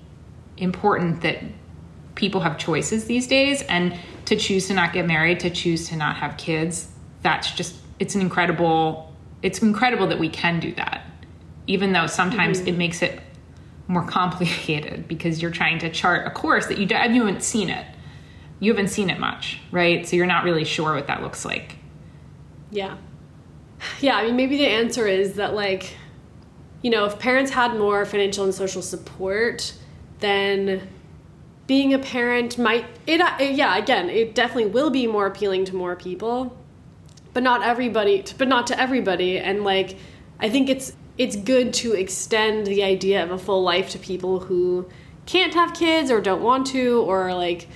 [0.56, 1.38] important that
[2.16, 5.96] people have choices these days and to choose to not get married, to choose to
[5.96, 6.88] not have kids,
[7.22, 11.06] that's just it's an incredible it's incredible that we can do that.
[11.68, 12.68] Even though sometimes mm-hmm.
[12.68, 13.20] it makes it
[13.86, 17.70] more complicated because you're trying to chart a course that you, d- you haven't seen
[17.70, 17.86] it.
[18.58, 20.06] You haven't seen it much, right?
[20.06, 21.76] So you're not really sure what that looks like.
[22.70, 22.96] Yeah.
[24.00, 25.96] Yeah, I mean, maybe the answer is that, like,
[26.82, 29.72] you know, if parents had more financial and social support,
[30.18, 30.88] then
[31.66, 35.76] being a parent might, it, uh, yeah, again, it definitely will be more appealing to
[35.76, 36.56] more people,
[37.32, 39.38] but not everybody, but not to everybody.
[39.38, 39.96] And, like,
[40.40, 44.40] I think it's, it's good to extend the idea of a full life to people
[44.40, 44.88] who
[45.24, 47.68] can't have kids or don't want to, or, like,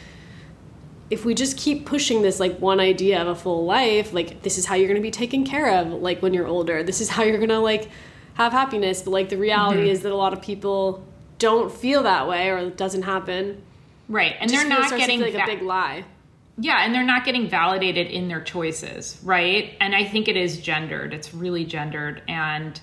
[1.08, 4.58] if we just keep pushing this like one idea of a full life like this
[4.58, 7.08] is how you're going to be taken care of like when you're older this is
[7.08, 7.88] how you're going to like
[8.36, 9.90] have happiness but like the reality mm-hmm.
[9.90, 11.04] is that a lot of people
[11.38, 13.62] don't feel that way or it doesn't happen
[14.08, 14.34] Right.
[14.40, 16.04] And Just they're not getting like va- a big lie
[16.58, 19.74] Yeah, and they're not getting validated in their choices, right?
[19.80, 21.12] And I think it is gendered.
[21.12, 22.22] It's really gendered.
[22.28, 22.80] And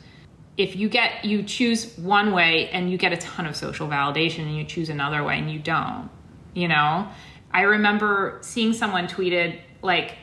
[0.57, 4.39] if you get, you choose one way and you get a ton of social validation
[4.39, 6.09] and you choose another way and you don't,
[6.53, 7.07] you know?
[7.51, 10.15] I remember seeing someone tweeted, like,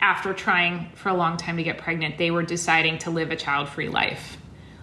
[0.00, 3.36] after trying for a long time to get pregnant, they were deciding to live a
[3.36, 4.38] child free life.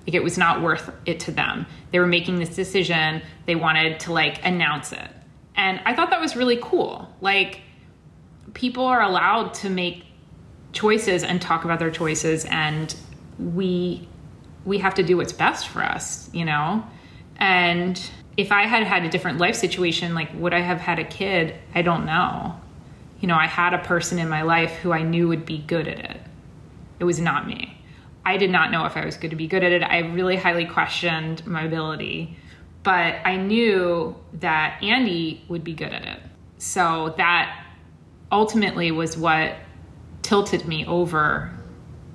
[0.06, 1.66] Like, it was not worth it to them.
[1.92, 3.22] They were making this decision.
[3.46, 5.10] They wanted to, like, announce it.
[5.56, 7.10] And I thought that was really cool.
[7.22, 7.62] Like,
[8.54, 10.06] people are allowed to make
[10.76, 12.96] choices and talk about their choices and
[13.40, 14.08] we
[14.66, 16.86] we have to do what's best for us you know
[17.38, 21.04] and if i had had a different life situation like would i have had a
[21.04, 22.54] kid i don't know
[23.22, 25.88] you know i had a person in my life who i knew would be good
[25.88, 26.22] at it
[27.00, 27.78] it was not me
[28.26, 29.84] i did not know if i was going to be good at it.
[29.84, 32.36] I really highly questioned my ability
[32.84, 36.20] but i knew that andy would be good at it.
[36.58, 37.66] So that
[38.32, 39.56] ultimately was what
[40.24, 41.52] tilted me over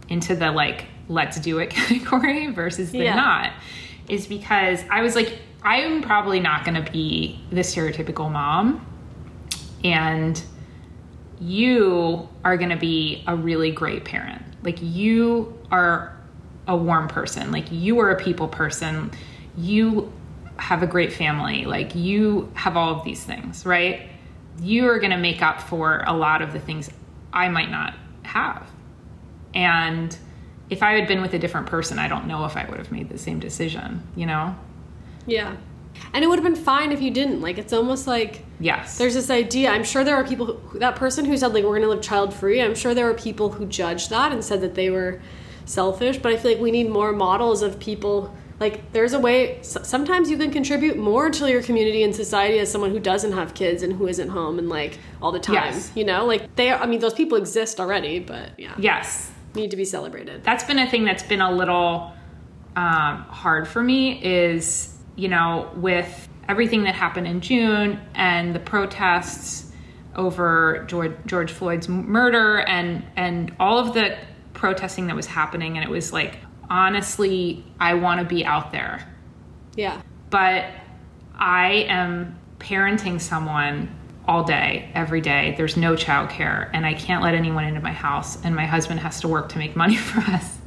[0.08, 3.14] into the like let's do it category versus the Yeah.
[3.14, 3.52] not
[4.08, 8.84] is because I was like I'm probably not going to be the stereotypical mom
[9.84, 10.42] and
[11.38, 16.16] you are going to be a really great parent like you are
[16.68, 17.50] a warm person.
[17.50, 19.10] Like you are a people person.
[19.56, 20.12] You
[20.56, 21.64] have a great family.
[21.64, 24.08] Like you have all of these things right?
[24.60, 26.90] You are going to make up for a lot of the things
[27.32, 27.94] I might not
[28.24, 28.68] have.
[29.54, 30.16] And
[30.68, 32.92] if I had been with a different person, I don't know if I would have
[32.92, 34.54] made the same decision, you know?
[35.26, 35.56] yeah.
[36.12, 37.40] And it would have been fine if you didn't.
[37.40, 38.98] Like it's almost like Yes.
[38.98, 41.70] there's this idea i'm sure there are people who, that person who said like we're
[41.70, 44.60] going to live child free i'm sure there were people who judged that and said
[44.60, 45.20] that they were
[45.64, 49.58] selfish but i feel like we need more models of people like there's a way
[49.62, 53.54] sometimes you can contribute more to your community and society as someone who doesn't have
[53.54, 55.90] kids and who isn't home and like all the time Yes.
[55.94, 59.30] you know like they are, i mean those people exist already but yeah yes.
[59.54, 62.12] need to be celebrated That's been a thing that's been a little
[62.76, 68.58] um, hard for me is, you know, with everything that happened in June and the
[68.58, 69.70] protests
[70.16, 74.18] over George, George Floyd's murder and and all of the
[74.52, 76.38] protesting that was happening and it was like
[76.68, 79.06] honestly I want to be out there
[79.76, 80.66] yeah but
[81.38, 83.96] I am parenting someone
[84.26, 85.54] all day, every day.
[85.56, 89.20] There's no childcare, and I can't let anyone into my house, and my husband has
[89.22, 90.58] to work to make money for us.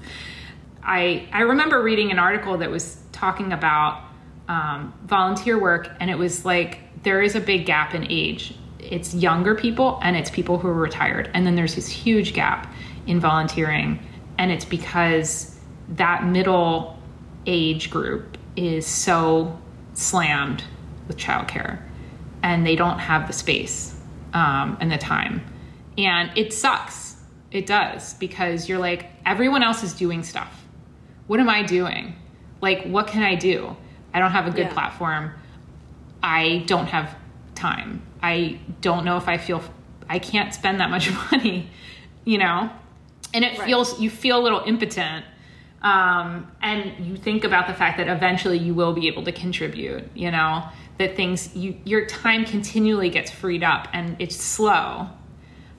[0.81, 4.03] I I remember reading an article that was talking about
[4.47, 9.13] um, volunteer work, and it was like there is a big gap in age it's
[9.13, 11.29] younger people and it's people who are retired.
[11.33, 12.71] And then there's this huge gap
[13.07, 13.99] in volunteering.
[14.37, 15.57] And it's because
[15.89, 16.99] that middle
[17.45, 19.59] age group is so
[19.93, 20.63] slammed
[21.07, 21.81] with childcare
[22.41, 23.99] and they don't have the space
[24.33, 25.43] um, and the time.
[25.97, 27.17] And it sucks.
[27.51, 30.65] It does because you're like, everyone else is doing stuff.
[31.27, 32.15] What am I doing?
[32.61, 33.75] Like, what can I do?
[34.13, 34.73] I don't have a good Yeah.
[34.73, 35.31] platform.
[36.21, 37.15] I don't have
[37.55, 38.01] time.
[38.21, 39.61] I don't know if I feel
[40.09, 41.69] I can't spend that much money,
[42.25, 42.69] you know?
[43.33, 43.67] And it Right.
[43.67, 45.25] feels you feel a little impotent.
[45.81, 50.03] Um, and you think about the fact that eventually you will be able to contribute,
[50.15, 50.63] you know,
[50.97, 55.09] that things you your time continually gets freed up and it's slow.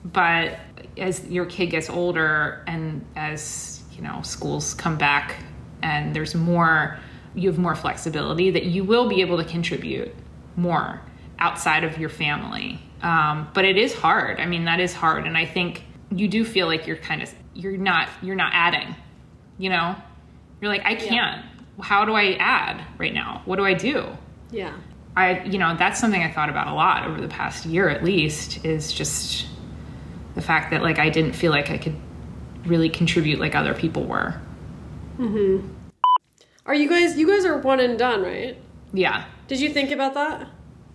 [0.03, 0.59] But
[0.97, 5.37] as your kid gets older and as, you know, schools come back
[5.81, 6.99] and there's more
[7.35, 10.13] you have more flexibility that you will be able to contribute
[10.55, 11.01] more
[11.39, 12.79] outside of your family.
[13.01, 14.39] Um, but it is hard.
[14.39, 17.33] I mean, that is hard, and I think you do feel like you're kind of
[17.53, 18.95] you're not you're not adding.
[19.57, 19.95] You know,
[20.61, 21.45] you're like I can't.
[21.81, 23.41] How do I add right now?
[23.45, 24.07] What do I do?
[24.51, 24.75] Yeah.
[25.15, 28.03] I you know that's something I thought about a lot over the past year at
[28.03, 29.47] least is just
[30.35, 31.95] the fact that like I didn't feel like I could
[32.65, 34.39] really contribute like other people were.
[36.65, 37.17] Are you guys?
[37.17, 38.57] You guys are one and done, right?
[38.91, 39.25] Yeah.
[39.47, 40.47] Did you think about that?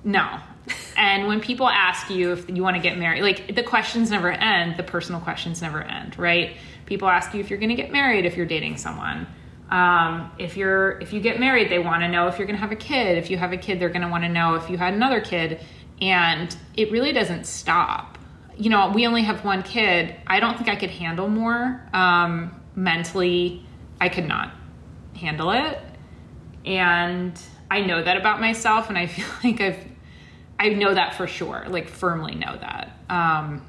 [0.05, 0.41] No.
[0.97, 4.31] And when people ask you if you want to get married, like the questions never
[4.31, 6.57] end, the personal questions never end, right?
[6.85, 9.27] People ask you if you're going to get married if you're dating someone.
[9.71, 12.61] Um, if you're if you get married, they want to know if you're going to
[12.61, 13.17] have a kid.
[13.17, 15.23] If you have a kid, they're going to want to know if you had another
[15.23, 15.61] kid.
[16.03, 18.19] And it really doesn't stop.
[18.59, 20.15] You know, we only have one kid.
[20.27, 21.83] I don't think I could handle more.
[21.95, 23.65] Um, mentally,
[24.01, 24.53] I could not
[25.21, 25.79] handle it
[26.65, 27.41] and
[27.71, 29.87] I know that about myself, and I feel like I've
[30.59, 32.99] I know that for sure, like firmly know that.
[33.09, 33.65] Um,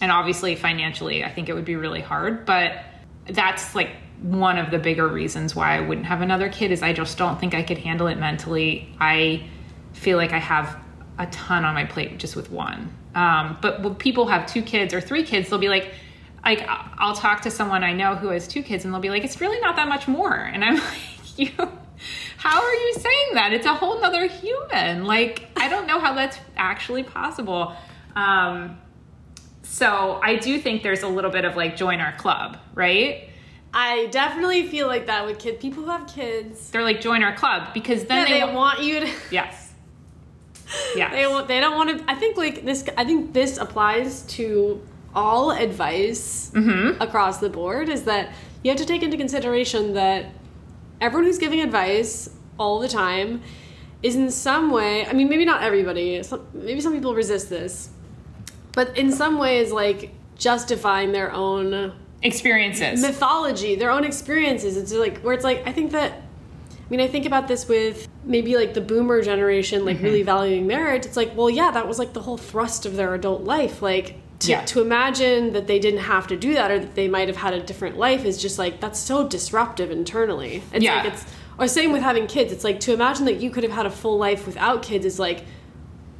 [0.00, 2.82] and obviously, financially, I think it would be really hard, but
[3.26, 3.90] that's like
[4.22, 7.38] one of the bigger reasons why I wouldn't have another kid is I just don't
[7.38, 8.94] think I could handle it mentally.
[8.98, 9.48] I
[9.92, 10.78] feel like I have
[11.18, 12.96] a ton on my plate just with one.
[13.14, 15.92] Um, but when people have two kids or three kids, they'll be like,
[16.44, 19.24] like I'll talk to someone I know who has two kids, and they'll be like,
[19.24, 21.50] "It's really not that much more," and I'm like, "You,
[22.36, 23.52] how are you saying that?
[23.52, 25.04] It's a whole nother human.
[25.04, 27.74] Like I don't know how that's actually possible."
[28.16, 28.78] Um,
[29.62, 33.28] so I do think there's a little bit of like join our club, right?
[33.72, 35.58] I definitely feel like that with kids.
[35.60, 36.70] people who have kids.
[36.70, 39.10] They're like join our club because then Yeah, they, they want you to.
[39.30, 39.72] yes,
[40.96, 41.10] Yeah.
[41.10, 41.46] They.
[41.46, 42.10] They don't want to.
[42.10, 42.84] I think like this.
[42.96, 44.80] I think this applies to
[45.14, 47.00] all advice Mm-hmm.
[47.02, 47.88] across the board.
[47.88, 48.32] Is that
[48.62, 50.26] you have to take into consideration that
[51.00, 53.40] everyone who's giving advice all the time
[54.02, 55.06] is in some way.
[55.06, 56.22] I mean, maybe not everybody.
[56.22, 57.90] Some, maybe some people resist this,
[58.72, 61.92] but in some ways, like justifying their own
[62.22, 63.00] experiences.
[63.02, 64.76] mythology, their own experiences.
[64.76, 68.08] It's like where it's like I think that I mean I think about this with
[68.24, 71.06] maybe like the boomer generation like really valuing marriage.
[71.06, 73.82] It's like, well yeah, that was like the whole thrust of their adult life.
[73.82, 74.64] Like to, Yeah.
[74.66, 77.54] to imagine that they didn't have to do that or that they might have had
[77.54, 80.62] a different life is just like that's so disruptive internally.
[80.72, 80.96] It's Yeah.
[81.02, 81.24] like it's
[81.58, 82.52] or same with having kids.
[82.52, 85.18] It's like to imagine that you could have had a full life without kids is
[85.18, 85.44] like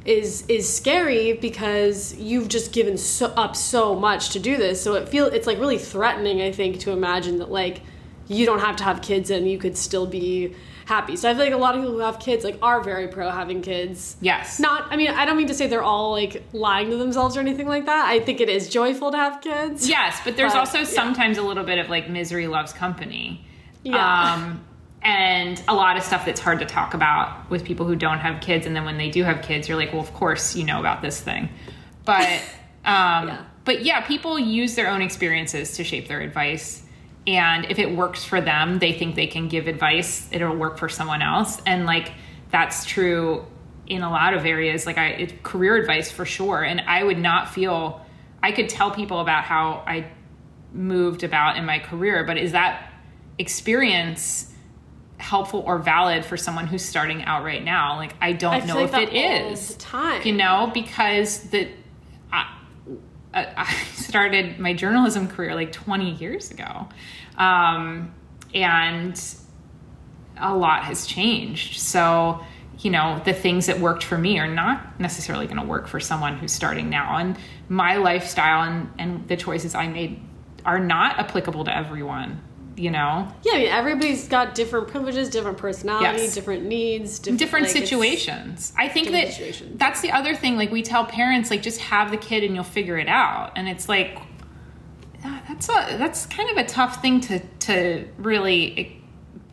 [0.05, 4.81] is is scary because you've just given so, up so much to do this.
[4.81, 6.41] So it feel it's like really threatening.
[6.41, 7.81] I think to imagine that like
[8.27, 10.53] you don't have to have kids and you could still be
[10.89, 11.15] happy.
[11.15, 13.29] So I feel like a lot of people who have kids like are very pro
[13.29, 14.17] having kids.
[14.21, 17.37] yes, Not, I mean, I don't mean to say they're all like lying to themselves
[17.37, 18.07] or anything like that.
[18.09, 19.87] I think it is joyful to have kids.
[19.87, 20.83] Yes, but there's But, also yeah.
[20.85, 23.45] sometimes a little bit of like misery loves company.
[23.83, 24.33] Yeah.
[24.33, 24.65] Um,
[25.03, 28.41] and a lot of stuff that's hard to talk about with people who don't have
[28.41, 28.65] kids.
[28.65, 31.01] And then when they do have kids, you're like, well, of course you know about
[31.03, 31.49] this thing.
[32.03, 32.25] But,
[32.83, 33.45] um, Yeah.
[33.63, 36.83] but yeah, people use their own experiences to shape their advice.
[37.27, 40.89] And if it works for them, they think they can give advice, it'll work for
[40.89, 41.61] someone else.
[41.65, 42.13] And like,
[42.51, 43.45] that's true
[43.85, 44.85] in a lot of areas.
[44.85, 46.63] Like, I, it, career advice for sure.
[46.63, 48.05] And I would not feel,
[48.41, 50.11] I could tell people about how I
[50.73, 52.93] moved about in my career, but is that
[53.37, 54.53] experience
[55.17, 57.97] helpful or valid for someone who's starting out right now?
[57.97, 59.75] Like, I don't I know like if it is.
[59.75, 60.21] time.
[60.25, 61.67] You know, because the
[63.33, 66.87] I started my journalism career like 20 years ago,
[67.37, 68.13] um,
[68.53, 69.21] and
[70.37, 71.79] a lot has changed.
[71.79, 72.43] So,
[72.79, 75.99] you know, the things that worked for me are not necessarily going to work for
[75.99, 77.17] someone who's starting now.
[77.17, 80.21] And my lifestyle and, and the choices I made
[80.65, 82.41] are not applicable to everyone.
[82.79, 83.27] You know?
[83.43, 86.33] Yeah, I mean, everybody's got different privileges, different personality, Yes.
[86.33, 88.73] different needs, different, different like, situations.
[88.77, 89.77] I think that situations.
[89.77, 90.55] that's the other thing.
[90.55, 93.51] Like we tell parents, like just have the kid and you'll figure it out.
[93.57, 94.17] And it's like
[95.47, 98.89] that's a that's kind of a tough thing to to really eh,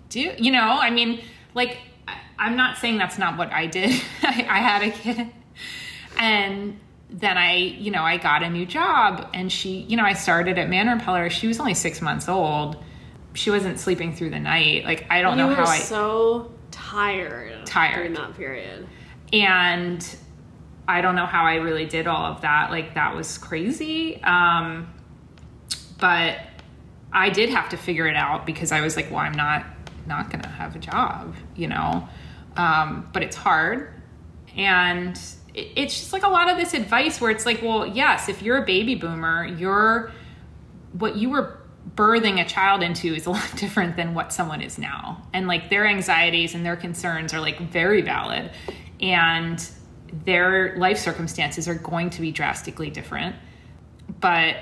[0.09, 0.33] do.
[0.39, 1.20] You know, I mean,
[1.55, 1.79] like
[2.39, 3.91] I'm not saying that's not what I did.
[4.22, 5.29] I, I had a kid,
[6.18, 6.79] and
[7.11, 10.59] then I, you know, I got a new job, and she, you know, I started
[10.59, 11.31] at Man Repeller.
[11.31, 12.77] She was only six months old.
[13.37, 14.84] She wasn't sleeping through the night.
[14.84, 17.66] Like I don't You know how I was so tired.
[17.66, 17.95] Tired.
[17.95, 18.87] during that period.
[19.32, 20.16] and
[20.89, 22.70] I don't know how I really did all of that.
[22.70, 24.22] Like that was crazy.
[24.22, 24.93] Um,
[25.99, 26.39] but
[27.12, 29.64] I did have to figure it out because I was like, well, I'm not
[30.07, 32.09] not gonna have a job, you know.
[32.57, 33.93] Um, but it's hard,
[34.57, 35.16] and
[35.55, 38.41] it, it's just like a lot of this advice where it's like, well, yes, if
[38.43, 40.12] you're a baby boomer, you're
[40.93, 41.59] what you were
[41.95, 45.22] birthing a child into is a lot different than what someone is now.
[45.32, 48.51] And like their anxieties and their concerns are like very valid.
[49.01, 49.64] And
[50.24, 53.37] their life circumstances are going to be drastically different.
[54.20, 54.57] But,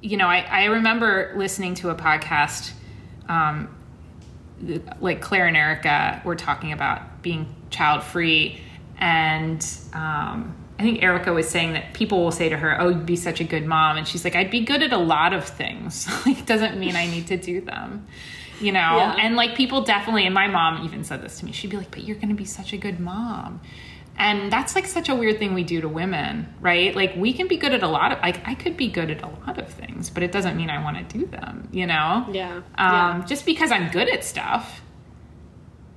[0.00, 2.72] you know, I, I remember listening to a podcast,
[3.28, 3.74] um,
[5.00, 8.60] like Claire and Erica were talking about being child free.
[8.98, 13.06] And um, I think Erica was saying that people will say to her, Oh, you'd
[13.06, 13.96] be such a good mom.
[13.96, 16.06] And she's like, I'd be good at a lot of things.
[16.26, 18.06] like, it doesn't mean I need to do them,
[18.60, 18.78] you know?
[18.96, 19.16] Yeah.
[19.18, 21.90] And like, people definitely, and my mom even said this to me, she'd be like,
[21.90, 23.60] But you're going to be such a good mom.
[24.20, 26.92] And that's like such a weird thing we do to women, right?
[26.94, 29.22] Like, we can be good at a lot of, like, I could be good at
[29.22, 32.26] a lot of things, but it doesn't mean I want to do them, you know?
[32.32, 32.56] Yeah.
[32.56, 33.24] Um, yeah.
[33.28, 34.80] Just because I'm good at stuff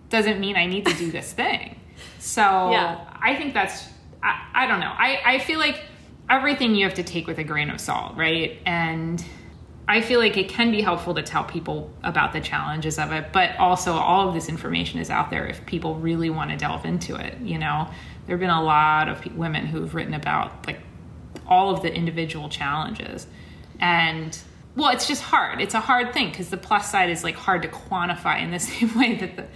[0.09, 1.79] doesn't mean I need to do this thing.
[2.19, 2.99] So Yeah.
[3.19, 3.87] I think that's,
[4.23, 4.93] I, I don't know.
[4.95, 5.81] I, I feel like
[6.29, 8.59] everything you have to take with a grain of salt, right?
[8.65, 9.23] And
[9.87, 13.33] I feel like it can be helpful to tell people about the challenges of it,
[13.33, 16.85] but also all of this information is out there if people really want to delve
[16.85, 17.37] into it.
[17.41, 17.89] You know,
[18.25, 20.79] there have been a lot of women who've written about like
[21.47, 23.27] all of the individual challenges.
[23.79, 24.37] And
[24.75, 25.59] well, it's just hard.
[25.59, 28.59] It's a hard thing because the plus side is like hard to quantify in the
[28.71, 29.47] same way that the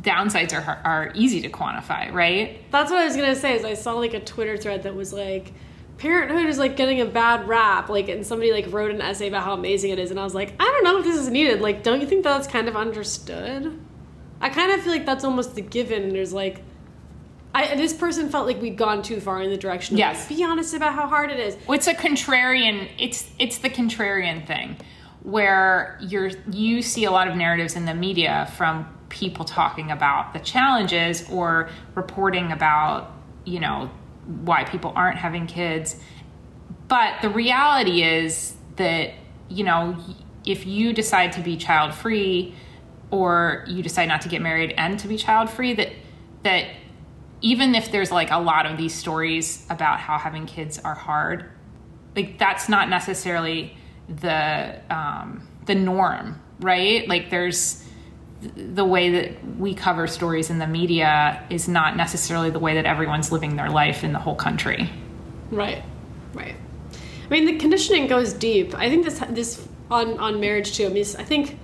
[0.00, 2.60] downsides are are easy to quantify, right?
[2.70, 3.54] That's what I was gonna say.
[3.56, 5.52] Is I saw like a Twitter thread that was like,
[5.98, 7.88] parenthood is like getting a bad rap.
[7.88, 10.34] Like, and somebody like wrote an essay about how amazing it is, and I was
[10.34, 11.60] like, I don't know if this is needed.
[11.60, 13.78] Like, don't you think that's kind of understood?
[14.40, 16.10] I kind of feel like that's almost the given.
[16.10, 16.62] There's like,
[17.54, 19.96] I this person felt like we'd gone too far in the direction.
[19.96, 20.30] Of Yes.
[20.30, 21.56] like, be honest about how hard it is.
[21.66, 22.88] Well, it's a contrarian.
[22.98, 24.76] It's it's the contrarian thing,
[25.22, 30.32] where you're you see a lot of narratives in the media from people talking about
[30.32, 33.12] the challenges or reporting about
[33.44, 33.90] you know
[34.42, 35.96] why people aren't having kids,
[36.86, 39.12] but the reality is that
[39.48, 39.96] you know
[40.44, 42.54] if you decide to be child free
[43.10, 45.92] or you decide not to get married and to be child free that
[46.42, 46.66] that
[47.40, 51.50] even if there's like a lot of these stories about how having kids are hard
[52.14, 53.76] like that's not necessarily
[54.08, 57.08] the um, the norm right?
[57.08, 57.84] Like there's
[58.40, 62.86] the way that we cover stories in the media is not necessarily the way that
[62.86, 64.88] everyone's living their life in the whole country
[65.50, 65.82] Right,
[66.34, 66.54] right.
[66.94, 68.74] I mean, the conditioning goes deep.
[68.74, 70.86] I think this this on on marriage too.
[70.86, 71.58] I mean, I think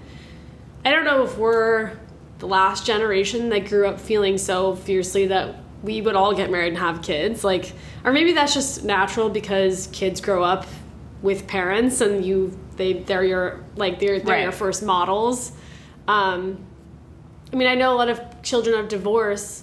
[0.84, 1.92] I don't know if we're
[2.38, 6.68] the last generation that grew up feeling so fiercely that we would all get married
[6.68, 7.72] and have kids, like,
[8.05, 10.66] or maybe that's just natural because kids grow up
[11.22, 14.42] with parents and you they they're your like they're they're Right.
[14.44, 15.52] your first models.
[16.09, 16.64] Um,
[17.52, 19.62] I mean, I know a lot of children of divorce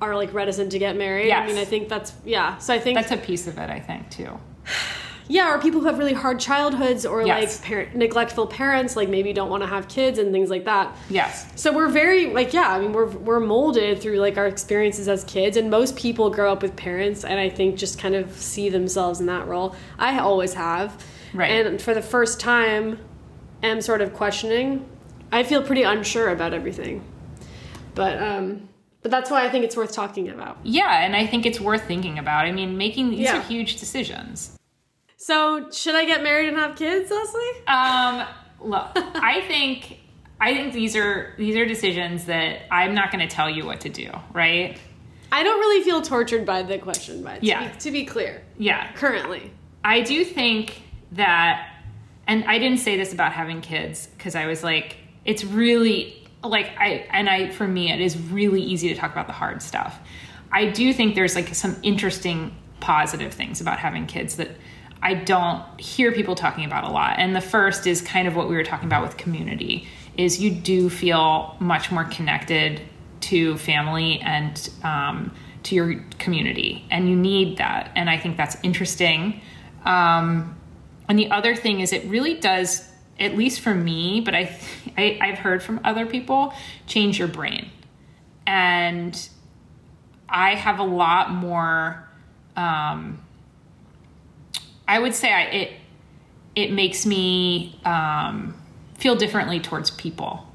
[0.00, 1.30] are like reticent to get married.
[1.30, 2.56] I mean, I think that's yeah.
[2.58, 4.38] So I think that's a piece of it i think too
[5.28, 7.60] yeah, or people who have really hard childhoods or Yes.
[7.60, 10.96] like parent, neglectful parents, like maybe don't want to have kids and things like that.
[11.08, 15.06] yes So we're very like yeah, I mean we're we're molded through like our experiences
[15.06, 18.32] as kids, and most people grow up with parents, and I think just kind of
[18.36, 19.76] see themselves in that role.
[19.98, 21.02] I always have,
[21.32, 21.50] Right.
[21.66, 22.98] And for the first time,
[23.62, 24.88] am sort of questioning.
[25.32, 27.02] I feel pretty unsure about everything,
[27.94, 28.68] but um,
[29.02, 30.58] but that's why I think it's worth talking about.
[30.62, 33.38] yeah and i think it's worth thinking about i mean making these Yeah.
[33.38, 34.58] are huge decisions
[35.16, 37.66] So should I get married and have kids, Leslie?
[37.66, 38.26] Um,
[38.60, 39.98] look, I think
[40.40, 43.80] I think these are these are decisions that I'm not going to tell you what
[43.82, 44.78] to do, right?
[45.32, 47.68] I don't really feel tortured by the question, but to, Yeah.
[47.72, 49.52] be, to be clear, Yeah, currently.
[49.84, 50.82] I do think
[51.12, 51.70] that,
[52.26, 56.66] and I didn't say this about having kids because I was like, it's really like
[56.78, 59.98] I and I for me it is really easy to talk about the hard stuff.
[60.52, 64.50] I do think there's like some interesting positive things about having kids that
[65.02, 67.18] I don't hear people talking about a lot.
[67.18, 69.86] And the first is kind of what we were talking about with community
[70.16, 72.82] is you do feel much more connected
[73.20, 75.32] to family and um,
[75.62, 77.92] to your community, and you need that.
[77.94, 79.40] And I think that's interesting.
[79.84, 80.56] Um,
[81.08, 82.89] and the other thing is, it really does,
[83.20, 84.56] at least for me, but I,
[84.96, 86.52] I I've heard from other people,
[86.86, 87.70] change your brain,
[88.46, 89.28] and
[90.28, 92.08] I have a lot more.
[92.56, 93.22] Um,
[94.88, 95.72] I would say I, it
[96.56, 98.54] it makes me um,
[98.98, 100.46] feel differently towards people,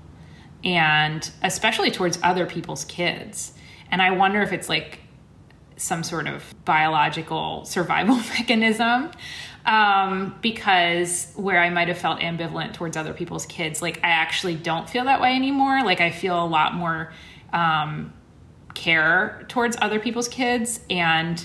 [0.64, 3.54] and especially towards other people's kids.
[3.92, 5.00] And I wonder if it's like
[5.78, 9.12] some sort of biological survival mechanism.
[9.66, 14.56] Um, because where I might have felt ambivalent towards other people's kids, like I actually
[14.56, 15.84] don't feel that way anymore.
[15.84, 17.12] Like I feel a lot more
[17.52, 18.14] um,
[18.76, 20.80] care towards other people's kids.
[20.90, 21.44] And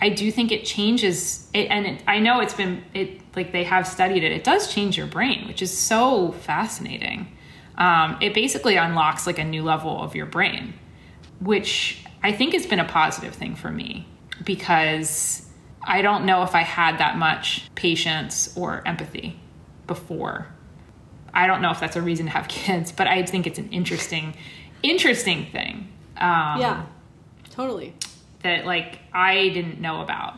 [0.00, 3.64] i do think it changes it and it, i know it's been it like they
[3.64, 4.32] have studied it.
[4.32, 7.36] It does change your brain which is so fascinating.
[7.78, 10.74] Um, it basically unlocks like a new level of your brain
[11.38, 14.06] which i think has been a positive thing for me
[14.44, 15.49] because
[15.82, 19.38] i don't know if i had that much patience or empathy
[19.86, 20.46] before
[21.34, 23.68] i don't know if that's a reason to have kids but i think it's an
[23.70, 24.34] interesting
[24.82, 25.86] interesting thing
[26.16, 26.84] um, yeah,
[27.50, 27.94] totally.
[28.42, 30.34] that like I didn't know about.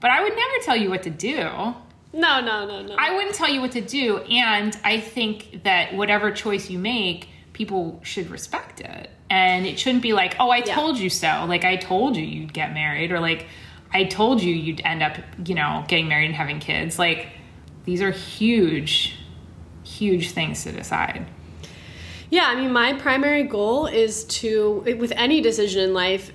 [0.00, 1.36] But I would never tell you what to do.
[1.38, 1.74] No,
[2.12, 2.94] no, no, no.
[2.98, 7.28] I wouldn't tell you what to do, and I think that whatever choice you make,
[7.54, 9.08] people should respect it.
[9.30, 10.74] And it shouldn't be like, "Oh, I Yeah.
[10.74, 13.46] told you so." Like I told you you'd get married or like
[13.94, 16.98] I told you you'd end up, you know, getting married and having kids.
[16.98, 17.28] Like
[17.84, 19.16] these are huge
[19.84, 21.26] huge things to decide.
[22.30, 26.32] Yeah, I mean, my primary goal is to, with any decision in life,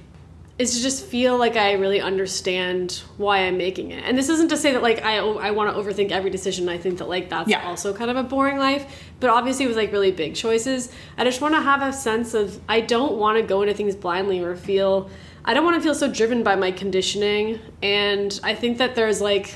[0.60, 4.04] is to just feel like I really understand why I'm making it.
[4.04, 6.68] And this isn't to say that like I I want to overthink every decision.
[6.68, 7.68] I think that like that's Yeah.
[7.68, 8.86] also kind of a boring life.
[9.20, 12.60] But obviously, with like really big choices, I just want to have a sense of
[12.68, 15.10] I don't want to go into things blindly or feel
[15.48, 17.60] I don't want to feel so driven by my conditioning.
[17.82, 19.56] And I think that there's like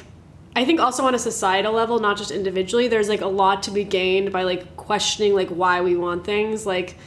[0.55, 3.71] I think also on a societal level, not just individually, there's like a lot to
[3.71, 6.65] be gained by like questioning like why we want things.
[6.65, 6.97] Like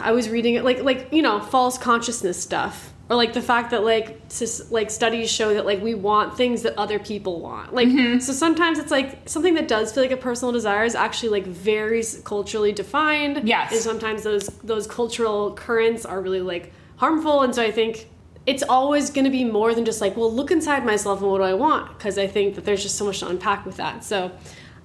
[0.00, 3.70] I was reading it like like you know false consciousness stuff or like the fact
[3.70, 7.72] that like sis, like studies show that like we want things that other people want.
[7.72, 8.18] Like mm-hmm.
[8.18, 11.46] so sometimes it's like something that does feel like a personal desire is actually like
[11.46, 13.46] very culturally defined.
[13.46, 13.72] Yes.
[13.72, 18.08] And sometimes those those cultural currents are really like harmful and so I think
[18.46, 21.38] it's always going to be more than just like, well, look inside myself and what
[21.38, 21.88] do I want?
[21.96, 24.04] Because I think that there's just so much to unpack with that.
[24.04, 24.30] So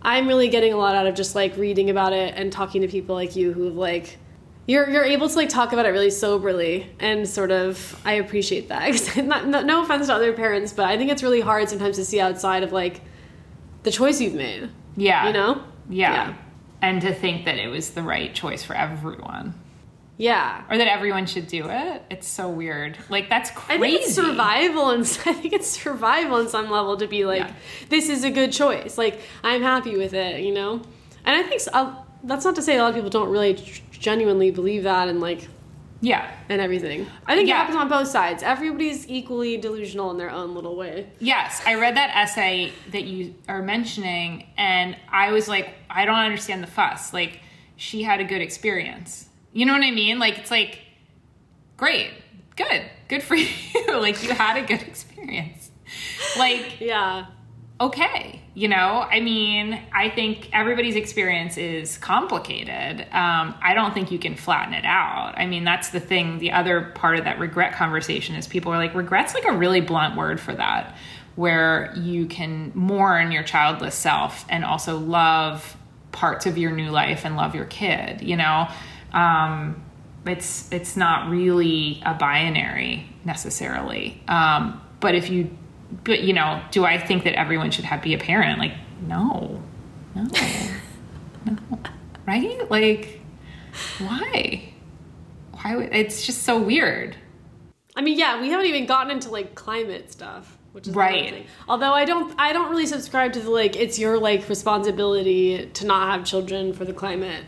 [0.02, 2.88] I'm really getting a lot out of just like reading about it and talking to
[2.88, 4.18] people like you who have like,
[4.66, 8.70] you're, you're able to like talk about it really soberly and sort of, I appreciate
[8.70, 9.18] that.
[9.26, 12.06] not, no, no offense to other parents, but I think it's really hard sometimes to
[12.06, 13.02] see outside of like
[13.84, 15.28] the choice you've made, Yeah.
[15.28, 15.62] you know?
[15.90, 16.14] Yeah.
[16.30, 16.34] Yeah.
[16.82, 19.54] And to think that it was the right choice for everyone.
[20.20, 20.64] Yeah.
[20.70, 22.04] Or that everyone should do it.
[22.12, 22.98] It's so weird.
[23.10, 23.82] Like that's crazy.
[23.84, 27.40] I think it's survival, and I think it's survival on some level to be like,
[27.40, 27.54] Yeah.
[27.88, 28.98] this is a good choice.
[28.98, 30.82] Like I'm happy with it, you know.
[31.26, 33.54] And I think s uh that's not to say a lot of people don't really
[33.92, 35.48] genuinely believe that and like
[36.02, 36.30] Yeah.
[36.50, 37.08] and everything.
[37.26, 37.56] I think Yeah.
[37.56, 38.44] it happens on both sides.
[38.44, 41.08] Everybody's equally delusional in their own little way.
[41.20, 46.16] Yes, I read that essay that you are mentioning, and I was like, I don't
[46.30, 47.14] understand the fuss.
[47.14, 47.40] Like,
[47.78, 49.29] she had a good experience.
[49.54, 50.20] You know what I mean?
[50.20, 50.80] Like, it's like,
[51.78, 52.12] great,
[52.56, 53.50] good, good for you.
[53.88, 55.72] like, you had a good experience.
[56.38, 57.26] Like, Yeah.
[57.82, 63.02] okay, you know, I mean, I think everybody's experience is complicated.
[63.12, 65.34] Um, I don't think you can flatten it out.
[65.38, 66.40] I mean, that's the thing.
[66.40, 69.82] The other part of that regret conversation is people are like, regret's like a really
[69.82, 70.96] blunt word for that,
[71.36, 75.76] where you can mourn your childless self and also love
[76.12, 78.68] parts of your new life and love your kid, you know?
[79.14, 79.84] Um,
[80.26, 84.22] it's it's not really a binary necessarily.
[84.28, 85.56] Um, but if you
[86.04, 88.60] but you know, do I think that everyone should have be a parent?
[88.60, 88.74] Like,
[89.08, 89.62] no,
[90.16, 90.24] no,
[91.46, 91.58] no,
[92.28, 92.70] right?
[92.70, 93.22] Like,
[94.00, 94.74] why?
[95.52, 95.76] Why?
[95.76, 97.16] Would, it's just so weird.
[97.96, 101.46] I mean, yeah, we haven't even gotten into like climate stuff, which is Right.
[101.68, 105.86] Although I don't, I don't really subscribe to the like it's your like responsibility to
[105.86, 107.44] not have children for the climate.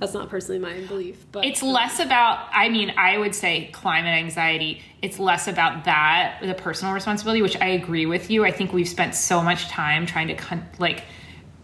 [0.00, 2.48] That's not personally my belief, but It's less about.
[2.52, 4.80] I mean, I would say climate anxiety.
[5.02, 8.46] It's less about that, the personal responsibility, which I agree with you.
[8.46, 11.04] I think we've spent so much time trying to con- like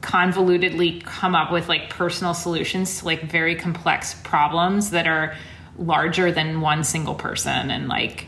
[0.02, 5.34] convolutedly come up with like personal solutions to like very complex problems that are
[5.78, 8.26] larger than one single person and like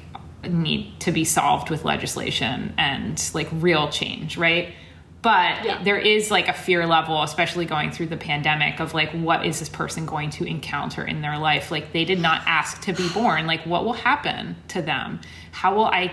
[0.49, 4.75] need to be solved with legislation and like real change, right?
[5.23, 5.83] But Yeah.
[5.83, 9.59] there is like a fear level especially going through the pandemic of like what is
[9.59, 11.71] this person going to encounter in their life?
[11.71, 13.47] Like they did not ask to be born.
[13.47, 15.21] Like what will happen to them?
[15.53, 16.13] How will i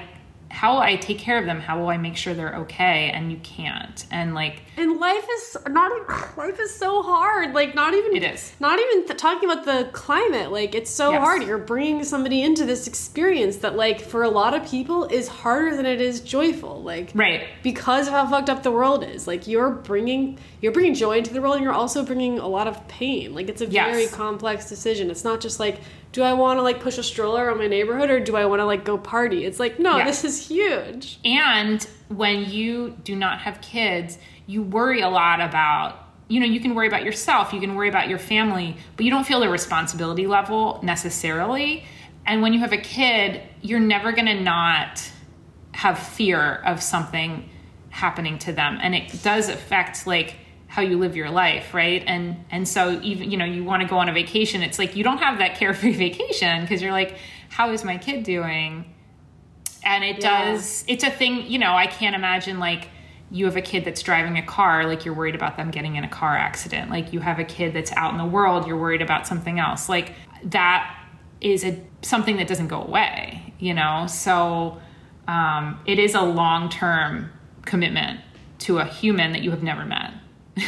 [0.51, 3.31] how will i take care of them how will i make sure they're okay and
[3.31, 5.91] you can't and like And life is not
[6.37, 7.53] life is so hard.
[7.53, 8.53] Like not even It is.
[8.59, 10.51] not even th- talking about the climate.
[10.51, 11.21] Like it's so Yes.
[11.21, 11.43] hard.
[11.43, 15.75] You're bringing somebody into this experience that like for a lot of people is harder
[15.77, 16.83] than it is joyful.
[16.83, 19.27] Like right because of how fucked up the world is.
[19.27, 22.67] Like you're bringing you're bringing joy into the world and you're also bringing a lot
[22.67, 23.33] of pain.
[23.33, 23.91] Like it's a Yes.
[23.95, 25.09] very complex decision.
[25.09, 25.79] It's not just like
[26.15, 28.61] do I want to like push a stroller on my neighborhood or do I want
[28.61, 29.43] to like go party?
[29.43, 30.05] It's like no, Yeah.
[30.05, 31.19] this is huge.
[31.25, 34.17] And when you do not have kids,
[34.47, 37.89] you worry a lot about, you know, you can worry about yourself, you can worry
[37.89, 41.83] about your family, but you don't feel the responsibility level necessarily.
[42.25, 45.03] And when you have a kid, you're never going to not
[45.73, 47.49] have fear of something
[47.89, 48.79] happening to them.
[48.81, 50.35] And it does affect like
[50.75, 52.03] how you live your life, right?
[52.05, 54.95] And and so even you know, you want to go on a vacation, it's like
[54.97, 57.17] you don't have that carefree vacation because you're like
[57.49, 58.91] how is my kid doing?
[59.87, 60.51] and it Yeah.
[60.51, 62.89] does it's a thing you know i can't imagine like
[63.29, 66.03] you have a kid that's driving a car like you're worried about them getting in
[66.03, 69.03] a car accident like you have a kid that's out in the world you're worried
[69.03, 70.83] about something else like that
[71.39, 74.81] is a something that doesn't go away you know so
[75.27, 77.29] um, it is a long-term
[77.65, 78.19] commitment
[78.57, 80.11] to a human that you have never met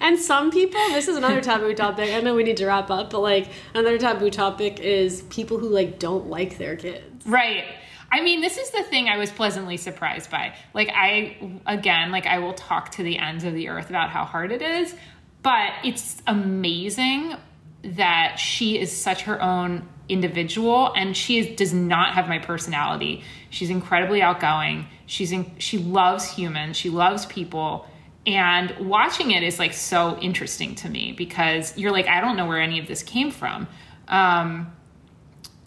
[0.00, 2.10] And some people, this is another taboo topic.
[2.14, 5.68] I know we need to wrap up, but like another taboo topic is people who
[5.68, 7.26] like don't like their kids.
[7.26, 7.64] Right.
[8.10, 10.54] I mean, this is the thing I was pleasantly surprised by.
[10.74, 14.24] Like, I, again, like, I will talk to the ends of the earth about how
[14.24, 14.96] hard it is,
[15.42, 17.36] but it's amazing
[17.82, 23.22] that she is such her own individual and she is, does not have my personality.
[23.48, 24.88] She's incredibly outgoing.
[25.06, 26.76] She's in, she loves humans.
[26.76, 27.86] She loves people.
[28.26, 32.46] And watching it is like so interesting to me because you're like, I don't know
[32.46, 33.66] where any of this came from.
[34.08, 34.72] Um,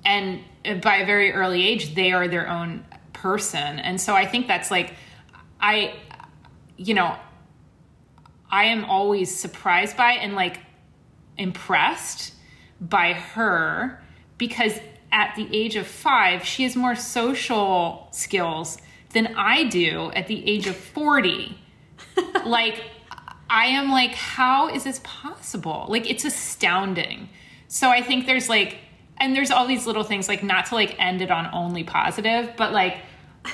[0.06, 0.42] and
[0.82, 4.72] by a very early age they are their own person and so i think that's
[4.72, 4.94] like
[5.60, 5.94] i
[6.78, 7.16] you know
[8.50, 10.60] i am always surprised by and like
[11.38, 12.34] impressed
[12.80, 14.02] by her
[14.38, 14.80] because
[15.12, 18.78] at the age of five she has more social skills
[19.14, 21.58] than i do at the age of 40
[22.46, 22.84] like
[23.50, 25.86] i am like how is this possible?
[25.90, 27.30] Like it's astounding.
[27.68, 28.78] So i think there's like
[29.18, 32.52] and there's all these little things like not to like end it on only positive
[32.58, 32.98] but like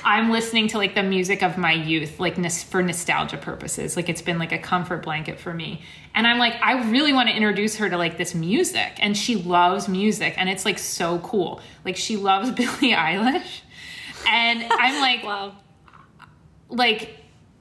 [0.04, 3.96] i'm listening to like the music of my youth like for nostalgia purposes.
[3.96, 5.82] Like it's been like a comfort blanket for me.
[6.14, 8.92] And i'm like i really want to introduce her to like this music.
[8.98, 10.34] And she loves music.
[10.36, 11.60] And it's like so cool.
[11.84, 13.60] Like she loves billie eilish.
[14.28, 15.56] And i'm like Wow.
[16.68, 17.16] like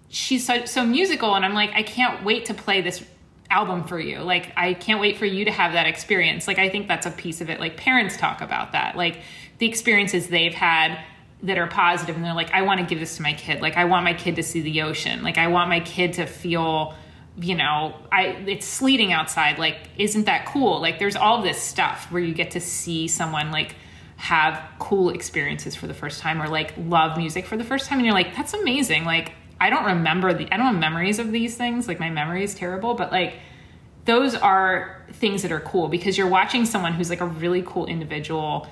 [0.10, 3.04] she's so, so musical and i'm like i can't wait to play this
[3.50, 4.20] album for you.
[4.20, 6.48] Like i can't wait for you to have that experience.
[6.48, 7.60] Like i think that's a piece of it.
[7.60, 8.96] Like parents talk about that.
[8.96, 9.22] Like
[9.58, 11.00] the experiences they've had
[11.44, 13.62] that are positive and they're like i want to give this to my kid.
[13.62, 15.24] Like i want my kid to see the ocean.
[15.24, 16.96] Like i want my kid to feel
[17.38, 19.58] you know i it's sleeting outside.
[19.58, 20.80] Like isn't that cool?
[20.80, 23.76] Like there's all this stuff where you get to see someone like
[24.18, 27.98] have cool experiences for the first time or like love music for the first time
[27.98, 29.06] and you're like that's amazing.
[29.06, 29.32] Like
[29.62, 31.88] i don't remember the i don't have memories of these things.
[31.88, 33.36] Like my memory is terrible but like
[34.06, 37.86] those are things that are cool because you're watching someone who's like a really cool
[37.86, 38.68] individual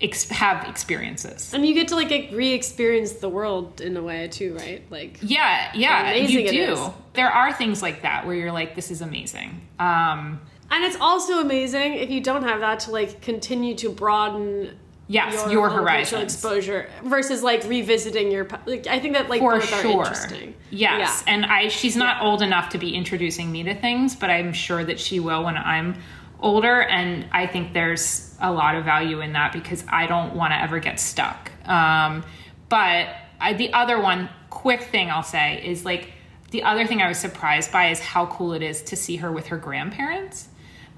[0.00, 1.54] ex- have experiences.
[1.54, 4.84] And you get to like re-experience the world in a way too, right?
[4.90, 6.92] Like yeah yeah you do.
[7.12, 9.60] there are things like that where you're like this is amazing.
[9.78, 10.40] Um
[10.70, 14.76] and it's also amazing if you don't have that to like continue to broaden
[15.08, 16.22] yes your, your, horizons.
[16.22, 19.90] exposure versus like revisiting your like I think that like for both are sure.
[20.02, 20.54] interesting.
[20.70, 21.34] yes Yeah.
[21.34, 24.84] and i she's not old enough to be introducing me to things but i'm sure
[24.84, 25.96] that she will when i'm
[26.40, 30.52] older and i think there's a lot of value in that because i don't want
[30.52, 31.50] to ever get stuck.
[31.68, 32.24] Um,
[32.68, 33.08] but
[33.40, 36.12] I, the other one quick thing i'll say is like
[36.52, 39.30] the other thing i was surprised by is how cool it is to see her
[39.32, 40.48] with her grandparents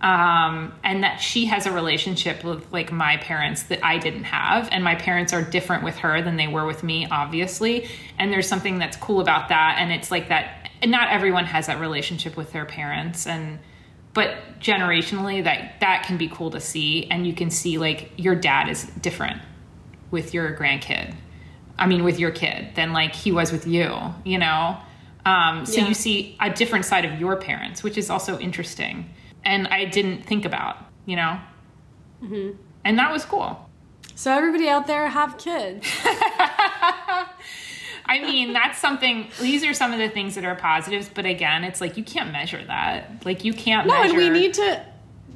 [0.05, 4.69] um, and that she has a relationship with like my parents that I didn't have,
[4.71, 7.89] and my parents are different with her than they were with me, obviously.
[8.19, 10.71] And there's something that's cool about that, and it's like that.
[10.83, 13.59] And not everyone has that relationship with their parents, and
[14.13, 18.35] but generationally, that that can be cool to see, and you can see like your
[18.35, 19.41] dad is different
[20.11, 21.15] with your grandkid.
[21.79, 23.91] I mean, with your kid than like he was with you,
[24.23, 24.77] you know.
[25.25, 25.89] Um, so Yeah.
[25.89, 29.09] you see a different side of your parents, which is also interesting,
[29.45, 30.77] and I didn't think about,
[31.07, 31.39] you know.
[32.23, 32.57] Mm-hmm.
[32.85, 33.69] And that was cool.
[34.15, 35.87] So everybody out there have kids.
[38.07, 39.29] I mean, that's something.
[39.41, 42.31] These are some of the things that are positives, but again, it's like you can't
[42.33, 43.25] measure that.
[43.25, 44.11] Like you can't No, measure.
[44.11, 44.85] and we need to.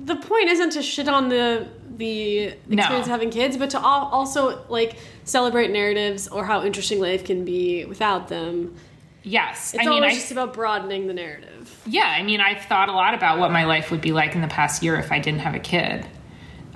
[0.04, 1.66] The point isn't to shit on the
[1.96, 2.98] the experience No.
[3.00, 7.84] of having kids, but to also like celebrate narratives or how interesting life can be
[7.86, 8.76] without them.
[9.22, 11.82] Yes, It's I mean, always I just about broadening the narrative.
[11.86, 14.40] yeah, I mean, I've thought a lot about what my life would be like in
[14.40, 16.06] the past year if I didn't have a kid.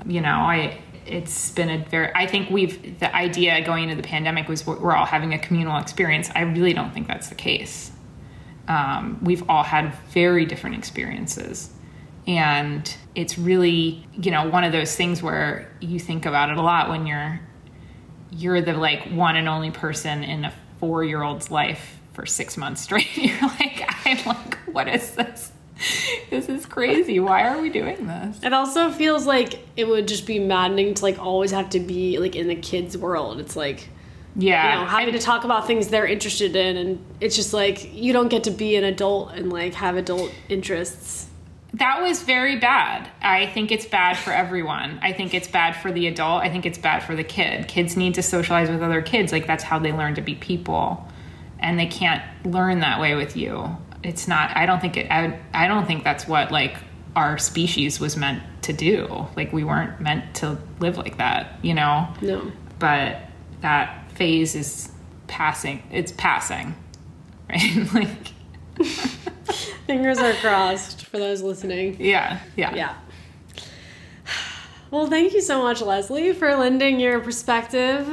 [0.07, 2.11] You know, I it's been a very.
[2.15, 5.79] I think we've the idea going into the pandemic was we're all having a communal
[5.79, 6.31] experience.
[6.35, 7.93] I really don't think that's the case.
[8.69, 11.71] Um, we've all had very different experiences,
[12.27, 16.63] and it's really you know one of those things where you think about it a
[16.63, 17.41] lot when you're
[18.31, 22.57] you're the like one and only person in a four year old's life for six
[22.57, 23.07] months straight.
[23.17, 25.53] You're like, I'm like, what is this?
[26.31, 27.19] This is crazy.
[27.19, 28.39] Why are we doing this?
[28.43, 32.19] It also feels like it would just be maddening to like always have to be
[32.19, 33.41] like in the kids' world.
[33.41, 33.89] It's like
[34.37, 34.75] Yeah.
[34.75, 38.13] you know having to talk about things they're interested in, and it's just like you
[38.13, 41.29] don't get to be an adult and like have adult interests.
[41.75, 43.09] that was very bad.
[43.23, 45.01] I think it's bad for everyone.
[45.03, 46.43] I think it's bad for the adult.
[46.45, 47.67] I think it's bad for the kid.
[47.67, 49.33] Kids need to socialize with other kids.
[49.33, 51.09] Like that's how they learn to be people.
[51.63, 53.77] And they can't learn that way with you.
[54.03, 56.77] It's not I don't think it I, I don't think that's what like
[57.15, 59.27] our species was meant to do.
[59.37, 62.09] Like we weren't meant to live like that, you know?
[62.21, 62.51] No.
[62.79, 63.23] But
[63.61, 64.91] that phase is
[65.29, 65.83] passing.
[65.91, 66.75] It's passing.
[67.49, 67.93] Right?
[67.93, 68.87] like
[69.87, 71.97] Fingers are crossed for those listening.
[72.01, 72.75] yeah, yeah.
[72.75, 72.95] Yeah.
[74.91, 78.07] Well, thank you so much, Leslie, for lending your perspective.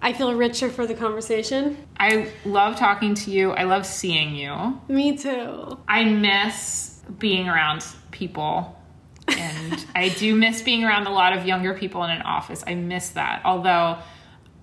[0.00, 1.76] I feel richer for the conversation.
[1.98, 3.50] I love talking to you.
[3.52, 4.80] I love seeing you.
[4.88, 5.78] Me too.
[5.88, 8.80] I miss being around people.
[9.28, 12.62] And I do miss being around a lot of younger people in an office.
[12.66, 13.42] I miss that.
[13.44, 13.98] Although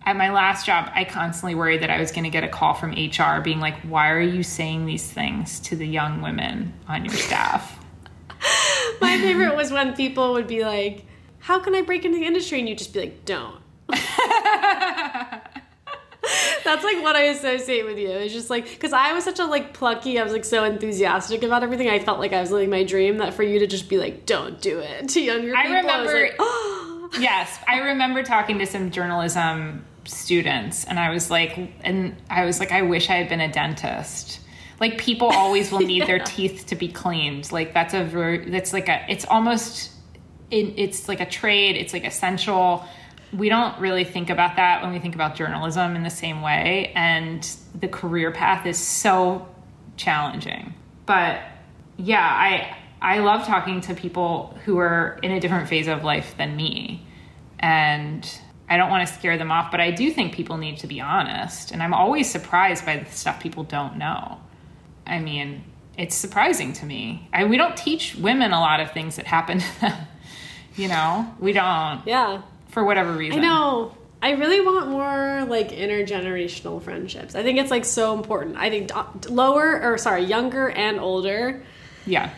[0.06, 2.74] at my last job, I constantly worried that I was going to get a call
[2.74, 7.04] from HR being like, why are you saying these things to the young women on
[7.06, 7.80] your staff?
[9.02, 11.06] My favorite was when people would be like,
[11.40, 12.60] How can I break into the industry?
[12.60, 13.62] And you'd just be like, Don't.
[16.66, 18.10] That's like what I associate with you.
[18.10, 21.44] It's just like because I was such a like plucky, I was like so enthusiastic
[21.44, 21.88] about everything.
[21.90, 23.20] I felt like I was living my dream.
[23.20, 26.02] That for you to just be like, "Don't do it" to younger I people, I
[26.02, 31.30] was remember- like, "Oh." yes, I remember talking to some journalism students, and I was
[31.32, 34.40] like, and I was like, I wish I had been a dentist.
[34.80, 37.52] Like people always will need their teeth to be cleaned.
[37.52, 38.04] Like that's a
[38.48, 39.92] that's like a, it's almost,
[40.52, 41.78] it, it's like a trade.
[41.78, 42.84] It's like essential.
[43.36, 46.92] We don't really think about that when we think about journalism in the same way,
[46.96, 47.44] and
[47.80, 49.48] the career path is so
[49.98, 50.74] challenging.
[51.06, 51.42] But
[51.98, 56.36] yeah, I I love talking to people who are in a different phase of life
[56.38, 57.06] than me.
[57.60, 58.28] And
[58.68, 61.00] I don't want to scare them off, but I do think people need to be
[61.00, 61.72] honest.
[61.72, 64.40] And I'm always surprised by the stuff people don't know.
[65.06, 65.64] I mean,
[65.98, 67.30] it's surprising to me.
[67.32, 69.94] I, we don't teach women a lot of things that happen to them.
[70.78, 72.42] You know, we don't Yeah,
[72.76, 73.40] for whatever reason.
[73.40, 73.96] I know.
[74.22, 77.36] I really want more like intergenerational friendships.
[77.36, 78.58] I think it's like so important.
[78.58, 78.90] I think
[79.22, 81.64] d- lower or sorry, younger and older,
[82.06, 82.32] Yeah.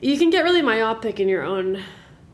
[0.00, 1.82] you can get really myopic in your own.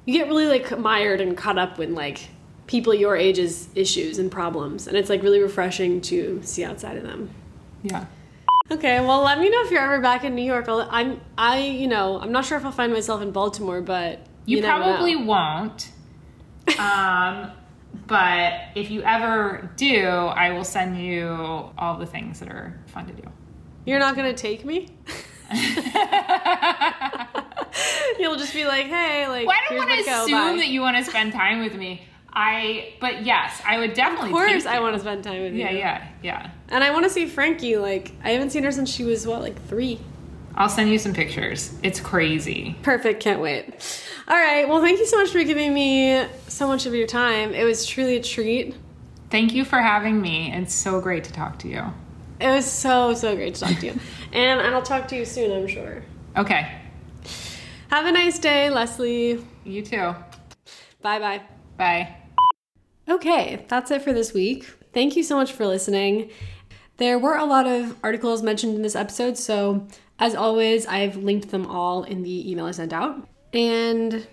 [0.06, 2.28] You get really like mired and caught up with like
[2.66, 7.02] people your age's issues and problems, and it's like really refreshing to see outside of
[7.02, 7.28] them.
[7.82, 8.06] Yeah.
[8.70, 10.68] Okay, well, let me know if you're ever back in New York.
[10.68, 14.20] I'll, I'm, I, you know, I'm not sure if I'll find myself in Baltimore, but
[14.46, 14.68] You, know.
[14.68, 15.90] probably won't.
[16.78, 17.50] Um,
[18.06, 21.28] but if you ever do, I will send you
[21.78, 23.22] all the things that are fun to do.
[23.84, 24.88] You're not gonna take me.
[28.18, 30.96] You'll just be like, hey, like, Well, I don't want to assume that you want
[30.96, 32.02] to spend time with me.
[32.32, 34.30] I, but yes, I would definitely.
[34.30, 35.78] Of course, I want to spend time with Yeah, you.
[35.78, 36.50] Yeah, yeah, yeah.
[36.70, 37.76] And I want to see Frankie.
[37.76, 40.00] Like, I haven't seen her since she was what, like three.
[40.54, 41.74] I'll send you some pictures.
[41.82, 42.76] It's crazy.
[42.82, 43.22] Perfect.
[43.22, 43.74] Can't wait.
[44.28, 44.68] All right.
[44.68, 47.54] Well, thank you so much for giving me so much of your time.
[47.54, 48.74] It was truly a treat.
[49.30, 50.52] Thank you for having me.
[50.52, 51.84] It's so great to talk to you.
[52.40, 54.00] It was so so great to talk to you,
[54.32, 55.52] and I'll talk to you soon.
[55.52, 56.02] I'm sure.
[56.36, 56.70] Okay.
[57.90, 59.44] Have a nice day, Leslie.
[59.64, 60.14] You too.
[61.02, 61.42] Bye bye.
[61.76, 62.16] Bye.
[63.08, 64.64] Okay, that's it for this week.
[64.92, 66.30] Thank you so much for listening.
[66.98, 69.86] There were a lot of articles mentioned in this episode, so
[70.18, 73.28] as always, I've linked them all in the email I sent out.
[73.52, 74.26] And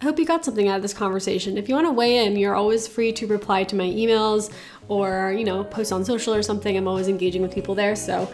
[0.00, 1.58] I hope you got something out of this conversation.
[1.58, 4.50] If you want to weigh in, you're always free to reply to my emails
[4.88, 6.76] or, you know, post on social or something.
[6.76, 8.32] I'm always engaging with people there, so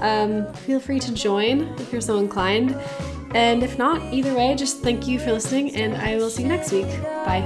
[0.00, 2.76] um, feel free to join if you're so inclined.
[3.34, 6.48] And if not, either way, just thank you for listening, and I will see you
[6.48, 6.86] next week.
[7.24, 7.42] Bye.